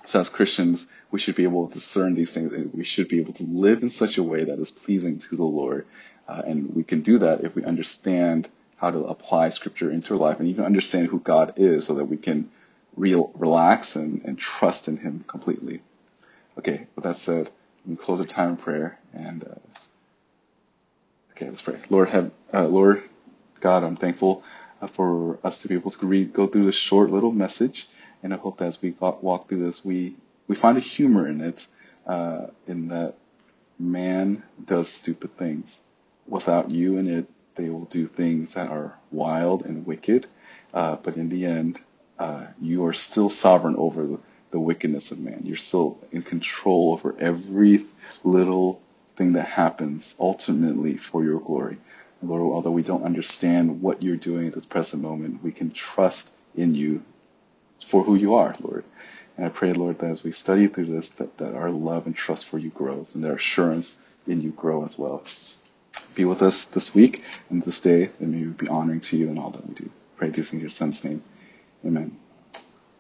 So 0.06 0.20
as 0.20 0.30
Christians, 0.30 0.88
we 1.12 1.20
should 1.20 1.36
be 1.36 1.44
able 1.44 1.68
to 1.68 1.74
discern 1.74 2.16
these 2.16 2.34
things 2.34 2.54
and 2.54 2.74
we 2.74 2.84
should 2.84 3.08
be 3.08 3.20
able 3.20 3.34
to 3.34 3.44
live 3.44 3.84
in 3.84 3.90
such 3.90 4.18
a 4.18 4.24
way 4.24 4.44
that 4.46 4.60
is 4.60 4.72
pleasing 4.72 5.20
to 5.20 5.36
the 5.36 5.44
Lord. 5.44 5.86
Uh, 6.28 6.42
and 6.46 6.76
we 6.76 6.84
can 6.84 7.02
do 7.02 7.20
that 7.20 7.44
if 7.44 7.56
we 7.56 7.64
understand 7.64 8.50
how 8.80 8.92
to 8.92 9.06
apply 9.06 9.50
scripture 9.50 9.92
into 9.92 10.14
our 10.14 10.20
life 10.20 10.40
and 10.40 10.48
even 10.48 10.64
understand 10.64 11.08
who 11.08 11.20
God 11.20 11.54
is 11.58 11.86
so 11.86 11.96
that 11.96 12.06
we 12.06 12.18
can 12.18 12.50
real, 12.96 13.32
relax 13.36 13.96
and, 13.96 14.24
and 14.24 14.38
trust 14.38 14.88
in 14.88 14.98
him 14.98 15.26
completely. 15.28 15.82
Okay, 16.58 16.88
with 16.96 17.04
that 17.04 17.18
said, 17.18 17.50
we 17.86 17.96
close 17.96 18.20
our 18.20 18.26
time 18.26 18.52
in 18.52 18.58
prayer 18.58 19.00
and, 19.14 19.44
uh, 19.44 19.56
okay, 21.32 21.50
let's 21.50 21.62
pray. 21.62 21.80
Lord, 21.90 22.10
have, 22.10 22.32
uh, 22.54 22.68
Lord 22.68 23.04
God, 23.60 23.84
I'm 23.84 23.96
thankful 23.98 24.44
uh, 24.82 24.88
for 24.88 25.40
us 25.44 25.62
to 25.62 25.68
be 25.68 25.76
able 25.76 25.92
to 25.92 26.06
read, 26.06 26.34
go 26.34 26.48
through 26.48 26.66
this 26.66 26.76
short 26.76 27.12
little 27.12 27.32
message 27.32 27.88
and 28.24 28.34
I 28.34 28.38
hope 28.38 28.58
that 28.60 28.68
as 28.68 28.82
we 28.82 28.92
walk 29.00 29.50
through 29.50 29.66
this, 29.66 29.84
we, 29.84 30.16
we 30.48 30.56
find 30.56 30.78
a 30.78 30.82
humor 30.82 31.28
in 31.28 31.42
it, 31.42 31.68
uh, 32.06 32.48
in 32.68 32.90
that 32.90 33.16
man 33.78 34.44
does 34.64 34.90
stupid 34.90 35.38
things. 35.38 35.80
Without 36.28 36.70
you 36.70 36.98
in 36.98 37.08
it, 37.08 37.28
they 37.56 37.70
will 37.70 37.86
do 37.86 38.08
things 38.08 38.54
that 38.54 38.70
are 38.70 38.98
wild 39.12 39.66
and 39.66 39.86
wicked. 39.86 40.28
Uh, 40.74 40.96
but 40.98 41.18
in 41.18 41.30
the 41.30 41.46
end, 41.46 41.80
uh, 42.18 42.48
you 42.62 42.86
are 42.86 42.94
still 42.94 43.30
sovereign 43.30 43.76
over 43.78 44.18
the, 44.52 44.60
wickedness 44.60 45.12
of 45.12 45.20
man. 45.20 45.42
You're 45.44 45.58
still 45.58 46.00
in 46.12 46.22
control 46.22 46.94
over 46.94 47.16
every 47.20 47.82
little 48.24 48.82
thing 49.16 49.34
that 49.34 49.46
happens 49.48 50.16
ultimately 50.20 50.98
for 50.98 51.24
your 51.24 51.40
glory. 51.40 51.78
Lord, 52.22 52.42
although 52.42 52.72
we 52.72 52.84
don't 52.84 53.04
understand 53.04 53.82
what 53.82 54.04
you're 54.04 54.18
doing 54.18 54.48
at 54.48 54.54
this 54.54 54.66
present 54.66 55.02
moment, 55.02 55.44
we 55.44 55.52
can 55.52 55.72
trust 55.72 56.34
in 56.56 56.76
you 56.76 57.04
for 57.86 58.04
who 58.04 58.16
you 58.16 58.36
are, 58.36 58.56
Lord. 58.60 58.84
And 59.38 59.46
I 59.46 59.50
pray, 59.50 59.72
Lord, 59.72 60.00
that 60.00 60.12
as 60.12 60.24
we 60.24 60.34
study 60.34 60.68
through 60.68 60.88
this, 60.88 61.12
that, 61.12 61.38
that 61.38 61.56
our 61.56 61.72
love 61.72 62.08
and 62.08 62.16
trust 62.16 62.46
for 62.46 62.58
you 62.58 62.70
grows 62.70 63.16
and 63.16 63.24
that 63.24 63.30
our 63.30 63.36
assurance 63.36 63.98
in 64.28 64.42
you 64.42 64.52
grow 64.52 64.84
as 64.84 65.00
well. 65.00 65.24
Be 66.16 66.26
with 66.26 66.42
us 66.42 66.66
this 66.66 66.94
week 66.94 67.24
and 67.50 67.64
this 67.64 67.82
day, 67.82 68.10
and 68.20 68.32
may 68.32 68.40
we 68.40 68.52
be 68.52 68.68
honoring 68.68 69.02
to 69.02 69.18
you 69.18 69.30
in 69.30 69.38
all 69.38 69.50
that 69.52 69.68
we 69.68 69.74
do. 69.76 69.90
Pray 70.18 70.30
these 70.30 70.54
in 70.54 70.60
your 70.60 70.70
son's 70.70 71.04
name. 71.04 71.24
Amen. 71.86 72.18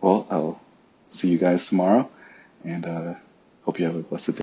Well, 0.01 0.25
I'll 0.29 0.61
see 1.09 1.29
you 1.29 1.37
guys 1.37 1.67
tomorrow, 1.67 2.09
and 2.63 2.85
uh, 2.85 3.13
hope 3.63 3.79
you 3.79 3.85
have 3.85 3.95
a 3.95 3.99
blessed 3.99 4.27
day. 4.27 4.37